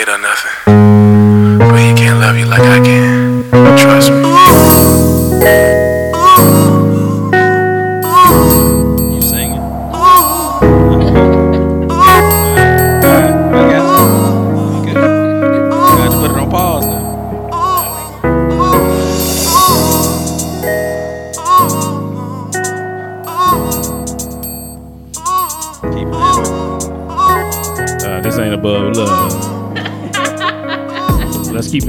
[0.00, 3.44] hate or nothing, but he can't love you like I can.
[3.76, 5.99] Trust me.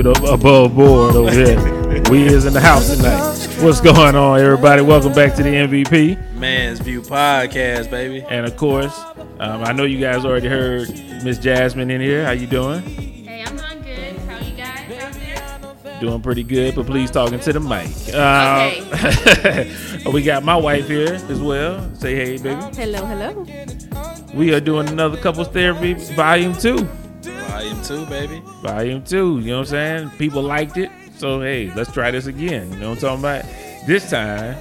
[0.05, 1.59] It ab- above board over here.
[2.09, 3.19] We is in the house tonight.
[3.63, 4.81] What's going on, everybody?
[4.81, 6.33] Welcome back to the MVP.
[6.33, 8.25] Man's View Podcast, baby.
[8.29, 8.99] And of course,
[9.39, 10.89] um, I know you guys already heard
[11.23, 12.25] Miss Jasmine in here.
[12.25, 12.81] How you doing?
[12.81, 14.17] Hey, I'm doing good.
[14.19, 15.99] How you guys out there?
[15.99, 17.91] Doing pretty good, but please talking to the mic.
[18.13, 18.71] Uh,
[20.11, 21.93] we got my wife here as well.
[21.95, 22.59] Say hey, baby.
[22.75, 23.45] Hello, hello.
[24.33, 26.87] We are doing another couples therapy volume two.
[27.61, 28.41] Volume 2, baby.
[28.63, 29.37] Volume two.
[29.37, 30.09] You know what I'm saying?
[30.17, 30.89] People liked it.
[31.17, 32.73] So hey, let's try this again.
[32.73, 33.85] You know what I'm talking about?
[33.85, 34.57] This time,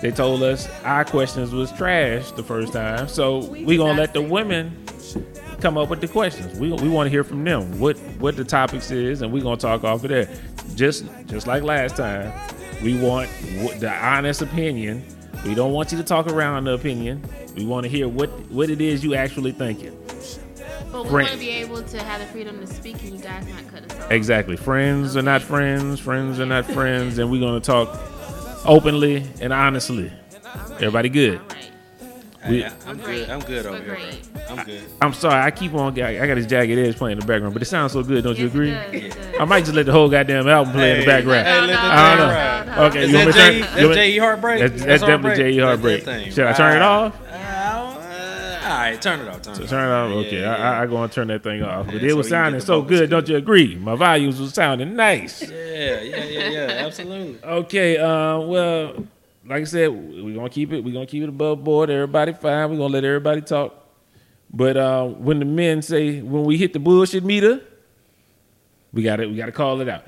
[0.00, 3.08] they told us our questions was trash the first time.
[3.08, 4.74] So we gonna let the women
[5.60, 6.58] come up with the questions.
[6.58, 9.58] We, we want to hear from them what what the topics is, and we gonna
[9.58, 10.26] talk off of there.
[10.76, 12.32] Just just like last time,
[12.82, 13.28] we want
[13.80, 15.04] the honest opinion.
[15.44, 17.22] We don't want you to talk around the opinion.
[17.54, 19.94] We want to hear what what it is you actually thinking.
[20.92, 23.18] But we Friend- want to be able to have the freedom to speak and you
[23.18, 24.10] guys not cut us off.
[24.10, 24.56] Exactly.
[24.56, 26.00] Friends are not friends.
[26.00, 27.96] Friends are not friends, and we're gonna talk
[28.64, 30.12] openly and honestly.
[30.76, 31.38] Everybody good?
[31.38, 31.56] All right.
[32.48, 33.26] We- Hey, I'm Great.
[33.26, 33.30] good.
[33.30, 34.42] I'm good over We're here, bro.
[34.56, 34.80] I'm good.
[35.02, 35.42] I'm sorry.
[35.44, 35.92] I keep on.
[36.00, 38.24] I got this Jagged Edge playing in the background, but it sounds so good.
[38.24, 38.70] Don't you Yes, agree?
[38.70, 39.40] it does, it does.
[39.40, 41.46] I might just let the whole goddamn album play in the Hey, background.
[41.46, 42.32] hey, let the I don't thing know.
[42.34, 42.86] ride.
[42.90, 43.56] Okay, Is you want that me to turn- J?
[43.58, 44.18] you That's want- J.E.
[44.18, 44.60] Heartbreak.
[44.60, 45.52] That's- that's definitely J.E.
[45.52, 46.04] Let that Heartbreak.
[46.04, 46.82] thing Should I turn it ride.
[46.82, 47.12] off?
[48.90, 49.42] Right, turn it off.
[49.42, 49.68] Turn it off.
[49.70, 50.26] Turn it off.
[50.26, 51.86] Okay, Yeah, I, I, I go and turn that thing off.
[51.86, 52.88] But it so was you can get sounding so good.
[52.88, 53.10] good.
[53.10, 53.76] Don't you agree?
[53.76, 55.42] My volumes was sounding nice.
[55.42, 56.86] Yeah, yeah, yeah, yeah.
[56.86, 57.38] Absolutely.
[57.44, 59.06] Okay, uh, well,
[59.46, 60.82] like I said, we're gonna keep it.
[60.84, 61.90] We're gonna keep it above board.
[61.90, 62.70] Everybody fine.
[62.70, 63.76] We're gonna let everybody talk.
[64.52, 67.60] But uh, when the men say when we hit the bullshit meter,
[68.92, 70.04] we got to We got to call it out.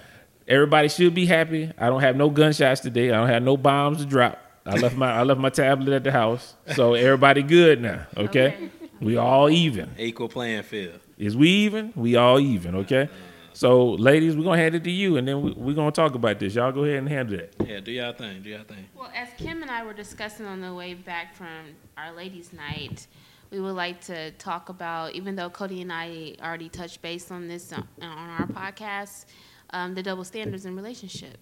[0.49, 1.71] Everybody should be happy.
[1.79, 3.11] I don't have no gunshots today.
[3.11, 4.42] I don't have no bombs to drop.
[4.65, 8.07] I left my I left my tablet at the house, so everybody good now.
[8.17, 8.71] Okay, Okay.
[9.01, 9.91] we all even.
[9.99, 11.01] Equal playing field.
[11.19, 11.93] Is we even?
[11.97, 12.75] We all even.
[12.77, 13.09] Okay.
[13.55, 16.39] So, ladies, we're gonna hand it to you, and then we, we're gonna talk about
[16.39, 16.55] this.
[16.55, 17.55] Y'all go ahead and handle that.
[17.69, 18.43] Yeah, do y'all thing.
[18.43, 18.87] Do y'all thing.
[18.97, 23.07] Well, as Kim and I were discussing on the way back from our ladies' night,
[23.51, 27.47] we would like to talk about, even though Cody and I already touched base on
[27.47, 29.27] this on, on our podcast,
[29.71, 31.37] um, the double standards in relationships.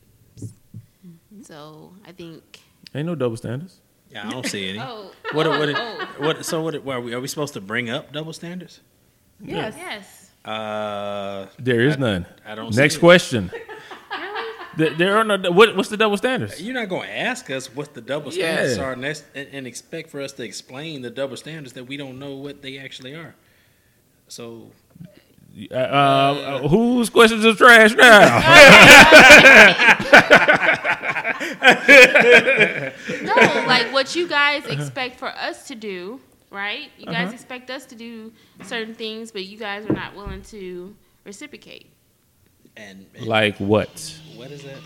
[1.43, 2.61] So I think.
[2.95, 3.81] Ain't no double standards.
[4.11, 4.79] Yeah, I don't see any.
[4.83, 5.47] Oh, What?
[5.47, 5.69] oh, What?
[5.77, 6.07] oh.
[6.19, 6.45] What?
[6.45, 6.83] So what?
[6.85, 8.81] what are, we, are we supposed to bring up double standards?
[9.43, 9.75] Yes.
[9.77, 10.31] Yes.
[10.45, 12.27] Uh, There is I- none.
[12.45, 12.75] I don't.
[12.75, 13.01] Next it.
[13.01, 13.51] question.
[14.13, 14.47] Really?
[14.77, 15.51] There, there are no.
[15.51, 16.61] What, what's the double standards?
[16.63, 18.55] You're not going to ask us what the double Yeah.
[18.57, 21.97] standards are next, and, and expect for us to explain the double standards that we
[21.97, 23.35] don't know what they actually are.
[24.29, 24.71] So
[25.71, 28.41] Uh, uh, whose questions are trash now?
[31.63, 33.35] No,
[33.67, 36.91] like what you guys expect for us to do, right?
[36.99, 37.35] You guys Uh-huh.
[37.35, 38.33] expect us to do
[38.65, 40.95] certain things, but you guys are not willing to
[41.25, 41.87] reciprocate.
[42.77, 44.19] and, and like what?
[44.37, 44.79] what is that?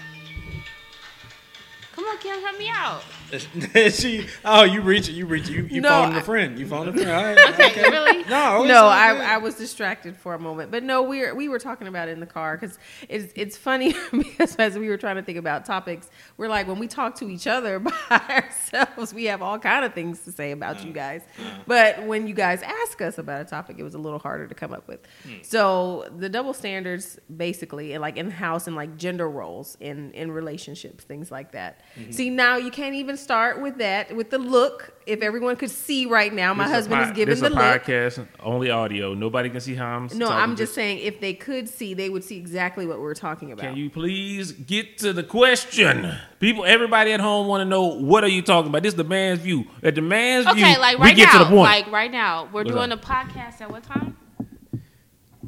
[1.94, 3.02] Come on, Kim, help me out.
[3.92, 6.58] she, oh, you reach, you reach, you, you No, phoned a I- friend.
[6.58, 7.08] You phoned a friend.
[7.10, 8.24] All right, Okay, really?
[8.24, 9.20] No, no, I, good.
[9.22, 12.12] I was distracted for a moment, but no, we were we were talking about it
[12.12, 12.78] in the car because
[13.08, 16.78] it's it's funny because as we were trying to think about topics, we're like when
[16.80, 17.92] we talk to each other by
[18.28, 21.58] ourselves, we have all kind of things to say about you uh, guys, uh.
[21.66, 24.54] but when you guys ask us about a topic, it was a little harder to
[24.54, 25.00] come up with.
[25.24, 25.34] Hmm.
[25.42, 30.32] So the double standards, basically, and like in house and like gender roles in in
[30.32, 31.82] relationships, things like that.
[31.98, 32.10] Mm-hmm.
[32.10, 34.90] See, now you can't even start with that with the look.
[35.06, 37.50] If everyone could see right now, my This husband po- is giving this the a
[37.50, 37.58] look.
[37.84, 39.14] podcast, only audio.
[39.14, 40.04] Nobody can see how I'm.
[40.14, 40.32] No, talking.
[40.42, 43.66] I'm just saying if they could see, they would see exactly what we're talking about.
[43.66, 46.16] Can you please get to the question?
[46.40, 48.82] People, everybody at home want to know what are you talking about.
[48.82, 49.66] This is the man's view.
[49.82, 51.62] At the man's view, Okay, like we right get now, to the point.
[51.62, 53.04] like right now, we're What's doing up?
[53.04, 54.16] a podcast at what time?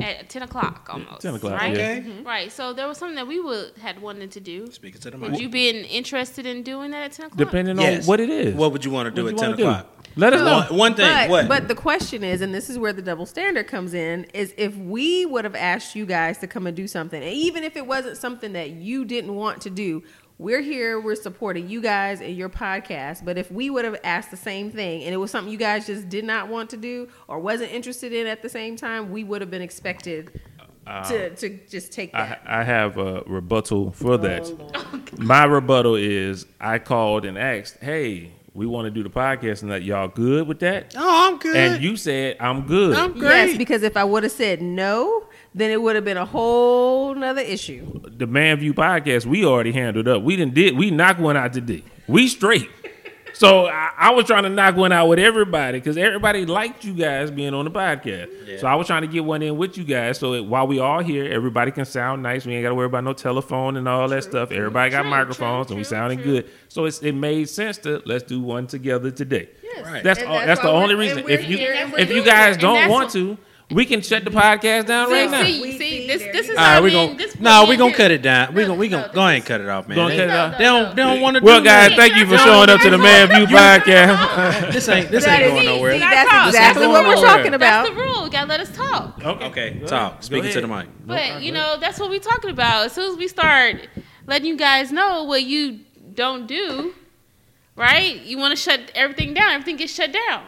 [0.01, 1.23] At ten o'clock almost.
[1.23, 1.75] 10 o'clock, right?
[1.77, 1.83] yeah.
[1.93, 2.01] Okay.
[2.09, 2.27] Mm-hmm.
[2.27, 2.53] Right.
[2.53, 4.71] So there was something that we would had wanted to do.
[4.71, 5.31] Speaking to the mic.
[5.33, 7.39] Would you be interested in doing that at ten o'clock?
[7.39, 8.03] Depending Yes.
[8.03, 8.55] on what it is.
[8.55, 9.63] What would you want to do at ten wanna do?
[9.65, 9.93] o'clock?
[10.19, 10.67] Let us know.
[10.71, 11.05] One, one thing.
[11.07, 11.49] but, what?
[11.49, 14.75] but the question is, and this is where the double standard comes in, is if
[14.77, 17.87] we would have asked you guys to come and do something, and even if it
[17.87, 20.03] wasn't something that you didn't want to do,
[20.39, 23.25] we're here, we're supporting you guys and your podcast.
[23.25, 25.87] But if we would have asked the same thing and it was something you guys
[25.87, 29.25] just did not want to do or wasn't interested in at the same time, we
[29.25, 30.41] would have been expected
[30.87, 32.43] to uh, to just take I, that.
[32.47, 34.45] I have a rebuttal for oh, that.
[34.75, 39.63] Oh, My rebuttal is I called and asked, "Hey, we want to do the podcast,
[39.63, 41.57] and that y'all good with that?" Oh, I'm good.
[41.57, 43.49] And you said, "I'm good." I'm great.
[43.49, 47.15] Yes, because if I would have said no, then it would have been a whole
[47.15, 48.01] nother issue.
[48.17, 50.23] the Man View podcast we already handled up.
[50.23, 51.83] We didn't did we knocked one out today.
[52.07, 52.69] We straight.
[53.33, 56.95] So I, I was trying to knock one out with everybody because everybody liked you
[56.95, 58.29] guys being on the podcast.
[58.47, 58.57] Yeah.
[58.59, 60.79] So I was trying to get one in with you guys so that while we
[60.79, 62.47] all here, everybody can sound nice.
[62.47, 64.51] We ain't got to worry about no telephone and all that stuff.
[64.53, 66.41] Everybody got True, microphones true, and we sounding true.
[66.41, 66.51] good.
[66.69, 69.51] So it's, it made sense to let's do one together today.
[69.85, 70.03] Right.
[70.03, 71.29] That's And all, that's that's the only reason.
[71.29, 73.37] If you here and we're if you guys don't want to,
[73.71, 75.43] we can shut the podcast down right now.
[75.45, 76.61] See, We see, see this there this is go.
[76.61, 78.55] All how right, we we gonna no, we gonna cut it down.
[78.55, 79.97] We No, gonna we no, gonna go ahead and cut it off, man.
[79.97, 80.59] Gonna They, cut it off?
[80.59, 82.99] they don't they don't want to Well, guys, thank you for showing up to the
[82.99, 84.71] Man View podcast.
[84.73, 85.93] This ain't this ain't going see, nowhere.
[85.95, 87.85] see, that's exactly what we're talking about.
[87.87, 88.25] That's the rule.
[88.25, 89.25] You gotta let us talk.
[89.25, 90.23] Okay, go talk.
[90.23, 90.87] Speaking to the mic.
[91.05, 92.87] But you know, that's what we're talking about.
[92.87, 93.89] As soon as we start
[94.27, 95.81] letting you guys know what you
[96.15, 96.95] don't do,
[97.75, 98.21] right?
[98.23, 99.53] You want to shut everything down.
[99.53, 100.45] Everything gets shut down.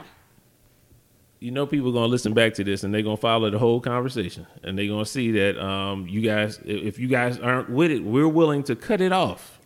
[1.40, 3.80] You know people are gonna listen back to this and they're gonna follow the whole
[3.80, 7.90] conversation and they're gonna see that um, you guys if if you guys aren't with
[7.90, 9.57] it we're willing to cut it off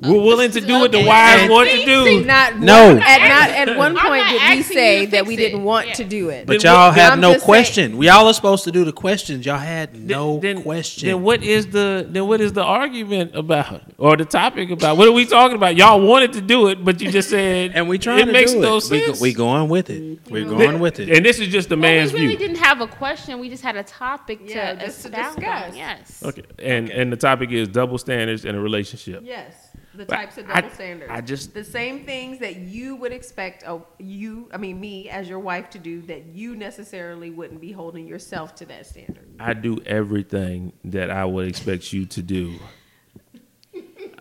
[0.00, 1.06] we're willing to do what the Okay.
[1.08, 2.94] wise want to do see, Not No.
[2.94, 5.94] one- at not at one point not did we say that we didn't want Yeah.
[5.94, 6.46] to do it.
[6.46, 7.96] But Then y'all what- have I'm no just saying- question.
[7.96, 9.44] We all are supposed to do the questions.
[9.44, 11.08] Y'all had no then, question.
[11.08, 15.08] then what is the then what is the argument about or the topic about what
[15.08, 17.98] are we talking about y'all wanted to do it but you just said and we
[17.98, 18.84] trying it to makes do no it.
[18.90, 20.18] We, go, sense we going with it.
[20.30, 21.08] We're going with it.
[21.10, 23.40] and this is just the Well, man's we really view didn't have a question.
[23.40, 25.74] We just had a topic Yeah, to just to discuss.
[25.76, 26.22] Yes.
[26.24, 29.54] okay and and the topic is double standards in a relationship Yes,
[29.98, 31.10] the types of I- double standards.
[31.12, 35.28] I just- the same things that you would expect a, you, I mean me, as
[35.28, 39.28] your wife to do that you necessarily wouldn't be holding yourself to that standard.
[39.38, 42.54] I do everything that I would expect you to do.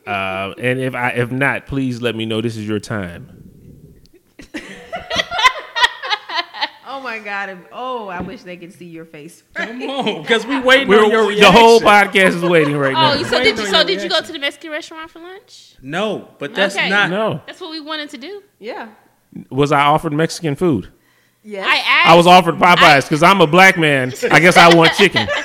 [0.05, 2.41] Uh, and if I if not, please let me know.
[2.41, 3.43] This is your time.
[6.89, 7.57] Oh my God!
[7.71, 9.43] oh, I wish they could see your face.
[9.53, 13.21] Come on, because we waiting We're, on your the whole podcast is waiting right Oh,
[13.21, 13.23] now.
[13.23, 13.63] so did you?
[13.63, 15.75] Wait So did you go to the Mexican restaurant for lunch?
[15.81, 16.89] No, but that's Okay.
[16.89, 17.09] not.
[17.09, 18.43] No, That's what we wanted to do.
[18.59, 18.89] Yeah.
[19.49, 20.91] was I offered Mexican food?
[21.43, 21.65] Yes.
[21.65, 22.09] I asked.
[22.09, 24.11] I was offered Popeyes because I'm a black man.
[24.29, 25.27] I guess I want chicken.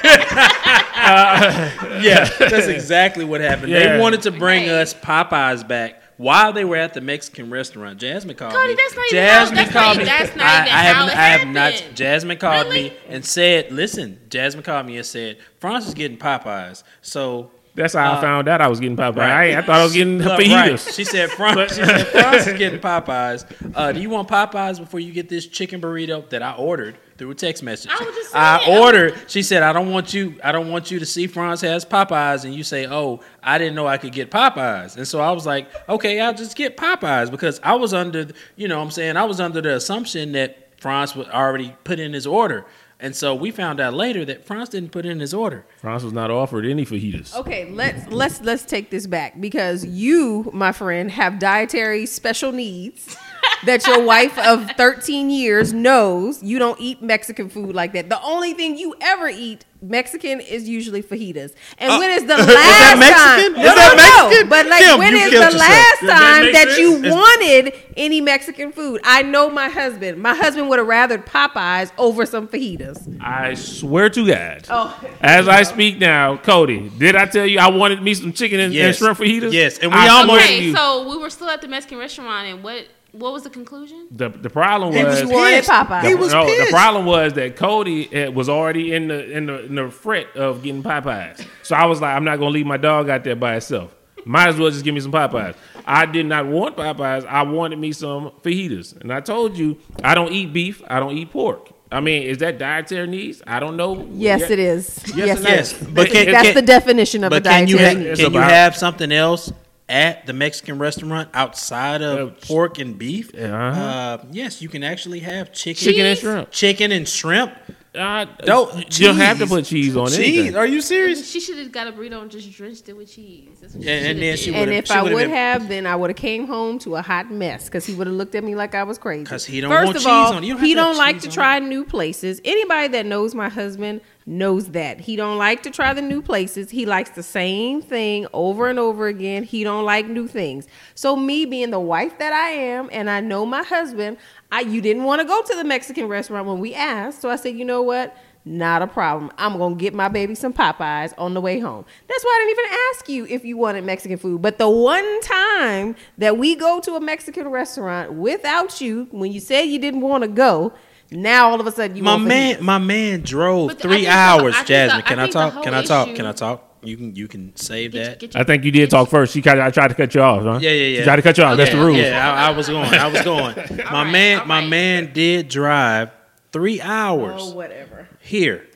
[1.03, 3.69] Yeah, that's exactly what happened.
[3.71, 3.95] Yeah.
[3.97, 4.81] They wanted to bring Okay.
[4.83, 7.99] us Popeyes back while they were at the Mexican restaurant.
[7.99, 8.75] Jasmine called Cody, me.
[8.77, 10.05] that's not even Jasmine how- that's called not me.
[10.05, 11.09] that's not I, even I how haven't.
[11.09, 11.95] it I have not.
[11.95, 12.83] Jasmine called Really?
[12.91, 17.51] me and said, "Listen." Jasmine called me and said, "France is getting Popeyes." So.
[17.75, 19.17] That's how I Uh, found out I was getting Popeyes.
[19.17, 19.55] Right.
[19.55, 20.87] I, I thought I was getting Look, fajitas.
[20.87, 20.95] right.
[20.95, 23.47] She said, France, she said, France is getting Popeyes.
[23.75, 27.31] Uh, do you want Popeyes before you get this chicken burrito that I ordered through
[27.31, 27.91] a text message?
[27.93, 28.79] I was just I saying.
[28.83, 29.15] ordered.
[29.29, 30.35] She said, I don't want you.
[30.43, 33.77] I don't want you to see France has Popeyes, and you say, Oh, I didn't
[33.77, 34.97] know I could get Popeyes.
[34.97, 38.27] And so I was like, Okay, I'll just get Popeyes because I was under,
[38.57, 42.01] you know, what I'm saying I was under the assumption that France would already put
[42.01, 42.67] in his order.
[42.99, 45.65] And so we found out later that France didn't put in his order.
[45.79, 47.35] France was not offered any fajitas.
[47.35, 53.17] Okay, let's let's let's take this back because you, my friend, have dietary special needs
[53.65, 58.09] that your wife of 13 years knows you don't eat Mexican food like that.
[58.09, 61.55] The only thing you ever eat Mexican is usually fajitas.
[61.79, 63.55] And when is the last Uh, that Mexican?
[63.55, 63.65] time?
[63.65, 64.49] Is that Mexican?
[64.49, 65.55] But like Kim, when you the yourself.
[65.55, 69.01] last Does that time make that you It's- wanted any Mexican food?
[69.05, 70.23] I know my husband.
[70.23, 73.19] My husband would have rather Popeyes over some fajitas.
[73.21, 74.67] I swear to God.
[74.71, 75.01] Oh.
[75.21, 78.75] As I speak now, Cody, did I tell you I wanted me some chicken and,
[78.75, 79.53] and shrimp fajitas?
[79.53, 82.47] Yes, and we I almost- Okay, you, so we were still at the Mexican restaurant,
[82.47, 84.09] and what what was the conclusion?
[84.11, 85.71] the the problem He was, was You wanted pissed.
[85.71, 86.05] Popeyes.
[86.09, 86.67] He was no, pissed.
[86.67, 90.35] the problem was that Cody eh, was already in the in the in the fret
[90.37, 91.47] of getting Popeyes.
[91.63, 93.95] So I was like, I'm not gonna leave my dog out there by itself.
[94.25, 95.55] Might as well just give me some Popeyes.
[95.85, 97.27] I did not want Popeyes.
[97.27, 100.83] I wanted me some fajitas, and I told you I don't eat beef.
[100.87, 101.71] I don't eat pork.
[101.91, 103.43] I mean, is that dietary needs?
[103.47, 104.09] I don't know.
[104.13, 104.53] Yes, Yeah.
[104.53, 104.99] it is.
[105.15, 107.77] Yes, and it Yes, but can, That's can- the definition of a But can you
[107.79, 109.53] ha- can you have something else
[109.89, 113.31] at the Mexican restaurant outside of Uh, pork and beef?
[113.35, 113.47] Uh-huh.
[113.53, 116.51] Uh, yes, you can actually have chicken, Chicken and shrimp.
[116.51, 117.53] chicken and shrimp.
[117.95, 120.17] Uh, Don't you don't have to put cheese on it.
[120.17, 120.39] Cheese?
[120.39, 120.57] anything.
[120.57, 121.31] Are you serious?
[121.31, 123.51] She should have got a burrito and just drenched it with cheese.
[123.61, 125.87] That's what she And- and then she And if she I would've been- have, then
[125.87, 128.45] I would have came home to a hot mess because he would have looked at
[128.45, 129.27] me like I was crazy.
[129.27, 130.43] 'Cause he don't First want of cheese all, on.
[130.43, 132.41] You don't he don't like to on try new places.
[132.47, 136.71] Anybody that knows my husband knows that he don't like to try the new places.
[136.71, 139.43] He likes the same thing over and over again.
[139.43, 140.67] He don't like new things.
[140.95, 144.17] So me being the wife that I am, and I know my husband,
[144.51, 147.21] I you didn't want to go to the Mexican restaurant when we asked.
[147.21, 148.17] So I said, you know what?
[148.45, 149.31] Not a problem.
[149.39, 151.85] I'm gonna get my baby some Popeyes on the way home.
[152.09, 154.43] That's why I didn't even ask you if you wanted Mexican food.
[154.43, 159.39] But the one time that we go to a Mexican restaurant without you, when you
[159.39, 160.73] said you didn't want to go,
[161.13, 164.09] now all of a sudden you My want man, my man drove But three the-
[164.09, 164.55] hours.
[164.57, 165.63] I Jasmine, the- can I I talk?
[165.63, 166.09] Can I talk?
[166.09, 166.69] issue- Can I talk?
[166.85, 168.19] You can you can save Get, that.
[168.19, 169.33] get your- I think you did talk first.
[169.33, 170.59] She tried, I tried to cut you off, huh?
[170.61, 170.99] Yeah, yeah, yeah.
[170.99, 171.57] She tried to cut you off.
[171.57, 171.97] That's the yeah, rule.
[171.97, 172.93] Yeah, I, I was going.
[172.93, 173.55] I was going.
[173.91, 174.69] My right, man, my right.
[174.69, 176.11] man did drive
[176.51, 178.09] three hours Oh, whatever.
[178.19, 178.67] here,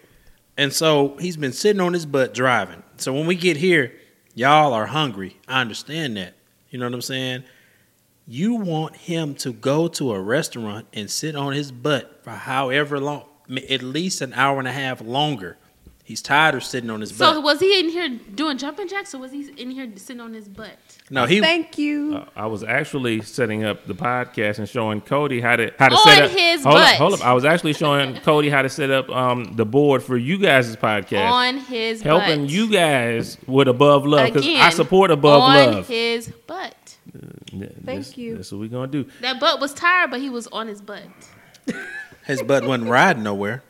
[0.56, 2.82] and so he's been sitting on his butt driving.
[2.96, 3.92] So when we get here,
[4.34, 5.36] y'all are hungry.
[5.48, 6.34] I understand that.
[6.70, 7.42] You know what I'm saying?
[8.26, 12.98] You want him to go to a restaurant and sit on his butt for however
[12.98, 13.24] long,
[13.70, 15.56] at least an hour and a half longer.
[16.02, 17.34] He's tired of sitting on his So butt.
[17.34, 20.34] So was he in here doing jumping jacks, or was he in here sitting on
[20.34, 20.76] his butt?
[21.10, 22.16] No, he Thank you.
[22.18, 25.94] Uh, I was actually setting up the podcast and showing Cody how to how to
[25.96, 26.92] On set up his hold butt.
[26.94, 27.24] Up, hold up.
[27.26, 30.76] I was actually showing Cody how to set up um the board for you guys'
[30.76, 31.28] podcast.
[31.28, 32.50] On his helping butt.
[32.50, 35.88] you guys with above love because I support above on love.
[35.88, 36.85] his butt.
[37.52, 38.36] Yeah, Thank this- you.
[38.36, 39.06] That's what we're gonna do.
[39.20, 41.02] That butt was tired, but he was on his butt.
[42.26, 43.62] His butt wasn't riding nowhere.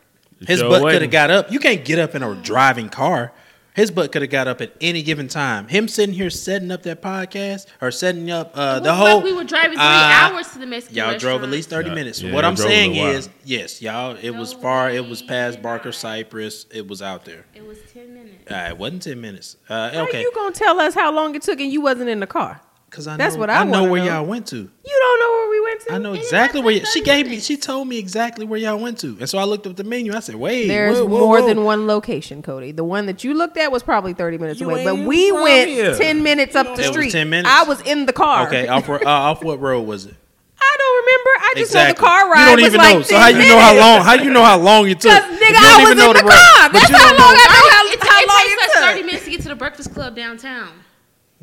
[0.47, 1.53] His Sure butt could have got up.
[1.53, 3.33] You can't get up in a driving car.
[3.75, 5.69] His butt could have got up at any given time.
[5.69, 9.17] Him sitting here setting up that podcast or setting up uh, the whole.
[9.17, 11.91] like we were driving three uh, hours to the Mexican Y'all drove at least thirty
[11.91, 12.23] Yeah, minutes.
[12.23, 14.17] yeah, what I'm saying is, yes, y'all.
[14.23, 14.91] It was No far.
[14.91, 15.93] It was past Barker.
[15.93, 16.65] Cypress.
[16.73, 17.45] It was out there.
[17.55, 18.51] It was ten minutes.
[18.51, 19.57] Uh, it wasn't ten minutes.
[19.69, 22.21] Uh, How okay, you gonna tell us how long it took and you wasn't in
[22.21, 22.63] the car?
[22.97, 24.11] Because I know, That's what I know wanna where know.
[24.15, 24.57] y'all went to.
[24.57, 25.93] You don't know where we went to.
[25.93, 27.41] I know exactly where y- she gave me.
[27.41, 30.15] She told me exactly where y'all went to, and so I looked up the menu.
[30.15, 31.47] I said, "Wait, There's whoa, whoa, more whoa.
[31.47, 32.73] than one location, Cody.
[32.73, 35.69] The one that you looked at was probably 30 minutes You away, but we went
[35.69, 35.95] here.
[35.95, 37.13] 10 minutes up the It was street.
[37.13, 37.51] 10 minutes?
[37.53, 38.47] I was in the car.
[38.47, 40.15] Okay, off, uh, off what road was it?
[40.59, 41.31] I don't remember.
[41.39, 43.03] I just know the car ride You don't was even like know.
[43.03, 44.05] So 10 how you know how long?
[44.07, 45.13] How you know how long it took?
[45.13, 46.33] Nigga, you don't I was even in know the, road.
[46.33, 46.71] car.
[46.73, 48.59] But That's you how long know- I know how, It, how it long takes it
[48.61, 48.83] us took.
[48.83, 50.71] thirty minutes to get to the Breakfast Club downtown.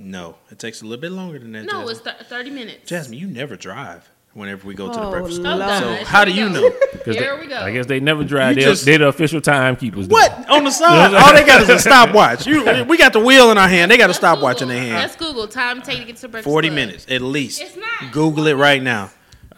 [0.05, 1.63] No, it takes a little bit longer than that.
[1.63, 1.89] No, Jasmine.
[1.91, 2.89] it's th- thirty minutes.
[2.89, 4.09] Jasmine, you never drive.
[4.33, 5.57] Whenever we go to the Oh, breakfast Lord.
[5.57, 6.01] club, so Lord.
[6.07, 6.61] how do you Here know?
[6.71, 6.75] go.
[7.05, 7.57] 'Cause Here they- we go.
[7.59, 8.57] I guess they never drive.
[8.57, 10.07] You They're, just- they're the official timekeepers.
[10.07, 10.13] though.
[10.15, 11.13] What on the side?
[11.13, 12.47] All they got is a stopwatch.
[12.47, 13.91] You, we got the wheel in our hand.
[13.91, 14.81] They got a Let's stopwatch in Google.
[14.81, 15.01] their hand.
[15.03, 16.75] Let's Google time take to get to Breakfast Forty Club.
[16.75, 17.61] minutes at least.
[17.61, 18.11] It's not.
[18.11, 19.11] Google it right now.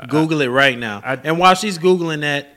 [0.10, 1.02] Google it right now.
[1.06, 2.50] I- and while she's googling that,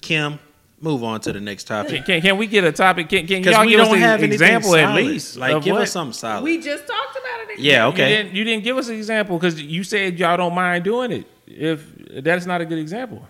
[0.00, 0.40] Kim,
[0.82, 2.04] move on to the next topic.
[2.04, 3.08] Can, can, can we get a topic?
[3.08, 5.36] Can, can Because y'all we give us don't an have anything example at least?
[5.36, 5.82] Like, give what?
[5.82, 6.42] us something solid.
[6.44, 7.58] We just talked about it.
[7.60, 8.08] yeah, You okay.
[8.08, 11.26] didn't, you didn't give us an example because you said y'all don't mind doing it.
[11.46, 11.86] If
[12.24, 13.26] that's not a good example,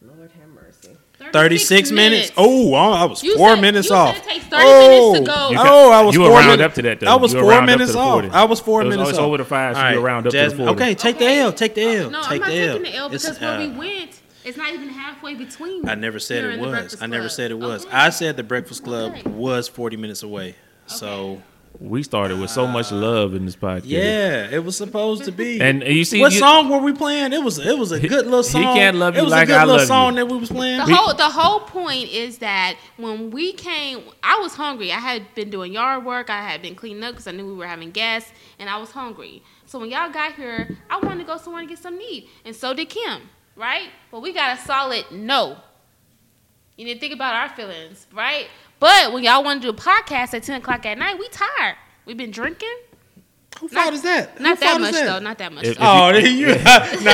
[0.00, 0.90] Lord have mercy.
[1.32, 2.32] 36 minutes.
[2.36, 4.14] Oh, I was You four said- minutes off.
[4.16, 5.28] said it takes 30 oh, minutes.
[5.28, 7.00] You Oh, I was you four round minutes up to that.
[7.00, 7.06] Though.
[7.08, 8.24] I was You four minutes off.
[8.32, 9.24] I was four It was- minutes it's off.
[9.26, 10.72] over the five, so All you'll round up to the 40.
[10.72, 11.52] Okay, take the L.
[11.52, 12.10] Take the L.
[12.10, 12.78] No, take I'm not the L.
[12.78, 14.15] taking the L It's, because where uh, we went,
[14.46, 15.88] it's not even halfway between.
[15.88, 16.96] I never said it was.
[17.02, 17.84] I never said it was.
[17.84, 17.94] Okay.
[17.94, 19.28] I said the Breakfast Club Okay.
[19.30, 20.54] was 40 minutes away.
[20.86, 21.42] So,
[21.78, 23.82] we started with so much uh, love in this podcast.
[23.84, 25.60] yeah, it was supposed to be.
[25.60, 27.34] and you see, what you- song were we playing?
[27.34, 28.62] It was it was a good little song.
[28.62, 28.76] he song.
[28.76, 30.24] can't love it you was like a good I little love song you.
[30.24, 30.78] that we was playing.
[30.78, 34.90] The whole the whole point is that when we came, I was hungry.
[34.90, 36.30] I had been doing yard work.
[36.30, 38.92] I had been cleaning up because I knew we were having guests, and I was
[38.92, 39.42] hungry.
[39.66, 42.30] So when y'all got here, I wanted to go somewhere and get something to eat,
[42.46, 43.20] and so did Kim,
[43.56, 43.88] right?
[44.10, 45.56] But we got a solid no.
[46.76, 48.46] You need to think about our feelings, right?
[48.78, 51.76] But when y'all want to do a podcast at ten o'clock at night, we tired.
[52.04, 52.74] We've been drinking.
[53.60, 54.38] Who fault is that?
[54.38, 55.06] Not Who that much that?
[55.06, 55.18] though.
[55.18, 55.64] Not that much.
[55.64, 55.84] If- though.
[55.86, 56.62] Oh, you, not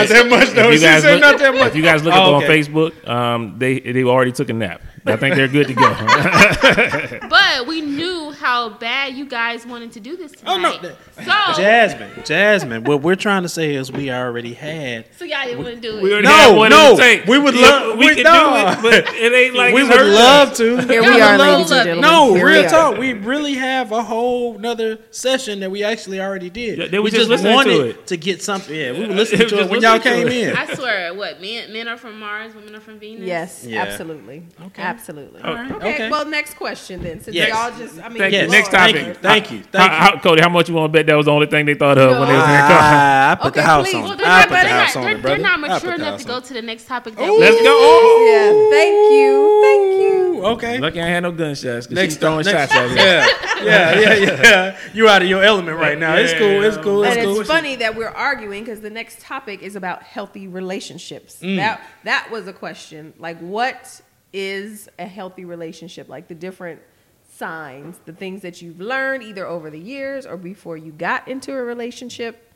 [0.08, 0.70] that much though.
[0.70, 1.68] You She guys said look, not that much.
[1.68, 2.49] if you guys look Oh, up on.
[2.49, 4.82] Facebook, um, they they already took a nap.
[5.04, 7.18] I think they're good to go.
[7.28, 10.97] But we knew how bad you guys wanted to do this Oh no, tonight.
[11.16, 11.23] so
[11.62, 12.85] Jasmine, Jasmine.
[12.85, 15.06] What we're trying to say is we already had.
[15.16, 16.02] so y'all didn't want to do it.
[16.02, 18.32] we already No, have what no, it we would love- We we- could no.
[18.80, 20.80] do it, but it ain't like we would hurting love to.
[20.87, 22.00] Here we are, would ladies love and gentlemen.
[22.00, 22.68] No, Here real are.
[22.68, 22.99] talk.
[22.99, 26.78] We really have a whole nother session that we actually already did.
[26.78, 28.06] Yeah, they we was just listening to wanted it.
[28.09, 28.75] to get something.
[28.75, 30.32] Yeah, we were listening to it when y'all came it.
[30.32, 30.56] in.
[30.56, 33.26] I swear, what men men are from Mars, women are from Venus.
[33.26, 33.82] Yes, Yeah.
[33.82, 34.42] absolutely.
[34.66, 34.82] Okay.
[34.92, 35.40] Absolutely.
[35.42, 35.70] right.
[35.72, 35.94] Okay.
[35.94, 36.11] Okay.
[36.11, 37.20] Well, next question then.
[37.20, 37.49] Since Yes.
[37.49, 38.50] y'all just, I mean, Thank Yes.
[38.50, 38.94] Next topic.
[38.94, 39.14] Thank you.
[39.14, 39.62] Thank you.
[39.72, 41.66] Thank How, how, Cody, how much you want to bet that was the only thing
[41.66, 42.78] they thought of when they was in the car?
[42.82, 43.94] Ah, I put Okay, the house please.
[43.96, 44.02] on.
[44.02, 44.18] Well, it.
[44.18, 46.20] they're I not, put the they're house not, on they're, it, they're not mature enough
[46.20, 47.16] to go on to the next topic.
[47.16, 47.38] That Ooh.
[47.38, 47.64] Let's go.
[47.68, 48.76] Oh, Yeah.
[48.76, 49.62] Thank you.
[49.62, 50.44] Thank you.
[50.44, 50.78] Okay.
[50.80, 51.88] lucky I had no gunshots.
[51.88, 53.38] Next Next she's throwing next- shots at me.
[53.62, 54.78] Yeah, yeah, yeah, yeah.
[54.92, 56.16] You're out of your element right now.
[56.16, 56.64] It's cool.
[56.64, 57.04] It's cool.
[57.04, 57.40] It's and cool.
[57.40, 61.38] it's funny that we're arguing because the next topic is about healthy relationships.
[61.40, 61.56] Mm.
[61.58, 63.12] That that was a question.
[63.18, 64.00] Like, what
[64.32, 66.08] is a healthy relationship?
[66.08, 66.80] Like the different
[67.34, 71.52] signs, the things that you've learned either over the years or before you got into
[71.52, 72.48] a relationship.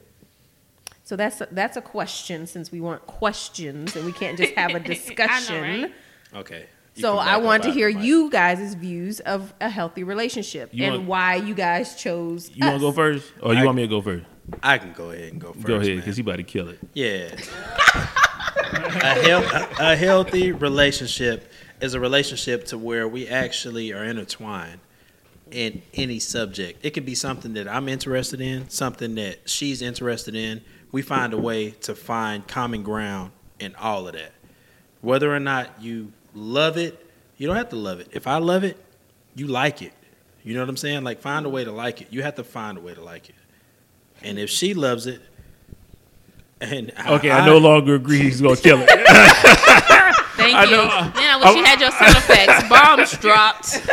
[1.05, 4.75] So that's a, that's a question since we want questions and we can't just have
[4.75, 5.63] a discussion.
[5.63, 5.95] right?
[6.35, 6.67] Okay.
[6.95, 11.07] So I want to hear you guys' views of a healthy relationship You and want-
[11.09, 12.51] why you guys chose.
[12.55, 14.25] You want to go first, or you I- want me to go first?
[14.63, 15.67] I can go ahead and go first.
[15.67, 15.97] go ahead, man.
[15.99, 16.79] because he about to kill it.
[16.95, 17.29] Yeah.
[18.63, 24.81] a, health, a healthy relationship is a relationship to where we actually are intertwined
[25.51, 26.85] in any subject.
[26.85, 30.63] It could be something that I'm interested in, something that she's interested in.
[30.93, 34.33] We find a way to find common ground in all of that.
[35.01, 37.07] Whether or not you love it,
[37.37, 38.09] you don't have to love it.
[38.13, 38.83] If I love it,
[39.35, 39.93] you like it.
[40.43, 41.05] You know what I'm saying?
[41.05, 42.09] Like find a way to like it.
[42.11, 43.35] You have to find a way to like it.
[44.23, 45.21] And if she loves it,
[46.61, 48.89] and Okay, I, no longer agree he's gonna kill it.
[50.37, 50.71] Thank I you.
[50.71, 50.87] know.
[50.87, 52.19] Man, I wish you had your sound oh.
[52.19, 52.69] effects.
[52.69, 53.83] Bombs dropped.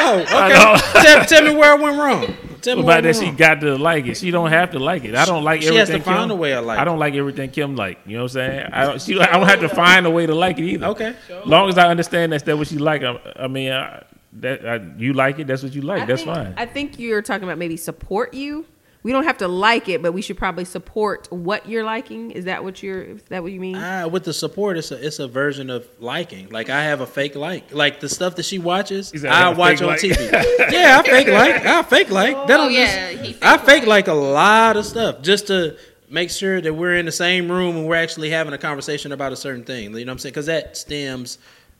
[0.00, 0.74] Oh, I know.
[0.74, 1.02] okay.
[1.02, 2.36] tell, tell me where I went wrong.
[2.60, 4.16] Tell me where About that, went she got to like it.
[4.16, 5.14] She don't have to like it.
[5.14, 5.86] I don't like She everything.
[5.86, 7.98] She has to find Kim, a way to like I don't like everything Kim like.
[8.06, 8.70] You know what I'm saying?
[8.72, 9.02] I don't.
[9.02, 10.86] She, I don't have to find a way to like it either.
[10.86, 11.14] Okay.
[11.28, 13.02] As long as I understand that's that what she like.
[13.02, 14.02] I, I mean, I,
[14.34, 15.46] that I, you like it.
[15.46, 16.02] That's what you like.
[16.02, 16.54] I that's think, fine.
[16.56, 18.66] I think you're talking about maybe support you.
[19.04, 22.32] We don't have to like it, but we should probably support what you're liking.
[22.32, 23.02] Is that what you're?
[23.02, 23.76] Is that what you mean?
[23.76, 26.48] Ah, with the support, it's a it's a version of liking.
[26.50, 29.38] Like I have a fake like, like the stuff that she watches, He "I I
[29.48, 30.32] have a watch on like." TV.
[30.72, 32.36] yeah, I fake like, I fake like.
[32.36, 33.88] Oh, don't yeah, just- he fake I fake like.
[33.88, 35.76] like a lot of stuff just to
[36.10, 39.32] make sure that we're in the same room and we're actually having a conversation about
[39.32, 39.84] a certain thing.
[39.84, 40.32] You know what I'm saying?
[40.32, 41.38] Because that stems.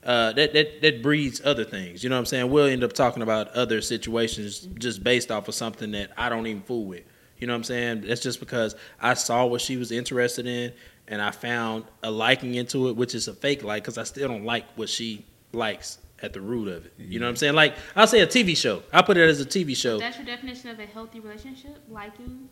[0.09, 2.03] Uh, that, that that breeds other things.
[2.03, 2.49] You know what I'm saying?
[2.49, 6.47] We'll end up talking about other situations just based off of something that I don't
[6.47, 7.03] even fool with.
[7.37, 8.01] You know what I'm saying?
[8.01, 10.73] That's just because I saw what she was interested in
[11.07, 14.27] and I found a liking into it, which is a fake like because I still
[14.27, 16.93] don't like what she likes at the root of it.
[16.97, 17.53] You know what I'm saying?
[17.53, 18.81] Like I'll say a TV show.
[18.91, 19.99] I put it as a TV show.
[19.99, 21.83] That's your definition of a healthy relationship?
[21.87, 22.49] Liking?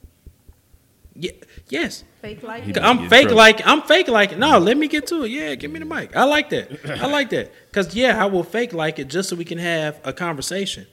[1.20, 1.32] Yeah,
[1.70, 2.78] yes, Fake like it?
[2.78, 3.38] I'm fake trouble.
[3.38, 4.38] like I'm fake like.
[4.38, 5.32] No, let me get to it.
[5.32, 6.16] Yeah, give me the mic.
[6.16, 6.70] I like that.
[7.02, 10.00] I like that because yeah, I will fake like it just so we can have
[10.04, 10.86] a conversation.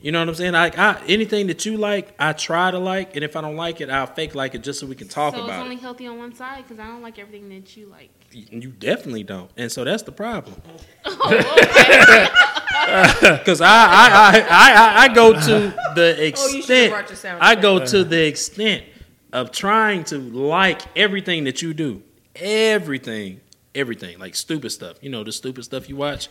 [0.00, 0.52] You know what I'm saying?
[0.52, 3.80] Like I, anything that you like, I try to like, and if I don't like
[3.80, 5.80] it, I'll fake like it just so we can talk so it's about only it.
[5.80, 6.64] healthy on one side?
[6.66, 8.10] Because I don't like everything that you like.
[8.32, 10.60] You definitely don't, and so that's the problem.
[11.06, 12.28] Oh, okay.
[13.38, 16.90] Because I, I, I, I, I, I go to the Oh, you should have extent.
[16.90, 18.84] brought your sound I go to the extent
[19.32, 22.02] of trying to like everything that you do,
[22.36, 23.40] everything,
[23.74, 24.96] everything, like stupid stuff.
[25.02, 26.28] You know the stupid stuff you watch.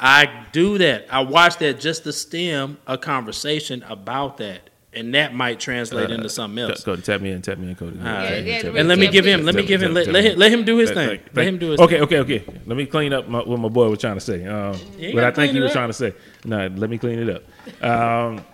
[0.00, 1.06] I do that.
[1.10, 6.28] I watch that just to stem a conversation about that, and that might translate into
[6.28, 6.84] something else.
[6.84, 7.98] Cody, tap me in, tap me in, Cody.
[7.98, 8.04] right.
[8.04, 9.44] Tap me in, Yeah, yeah, And let me give him.
[9.44, 9.94] Let me give him.
[9.94, 10.38] Let, let him.
[10.38, 11.20] Let him do his thing.
[11.34, 11.80] Let him do his.
[11.80, 12.02] Okay, thing.
[12.04, 12.44] okay, okay.
[12.66, 14.46] Let me clean up my, what my boy was trying to say.
[14.46, 14.74] Um,
[15.14, 15.74] what I think he was up.
[15.74, 16.14] trying to say.
[16.44, 17.84] No, let me clean it up.
[17.84, 18.44] Um,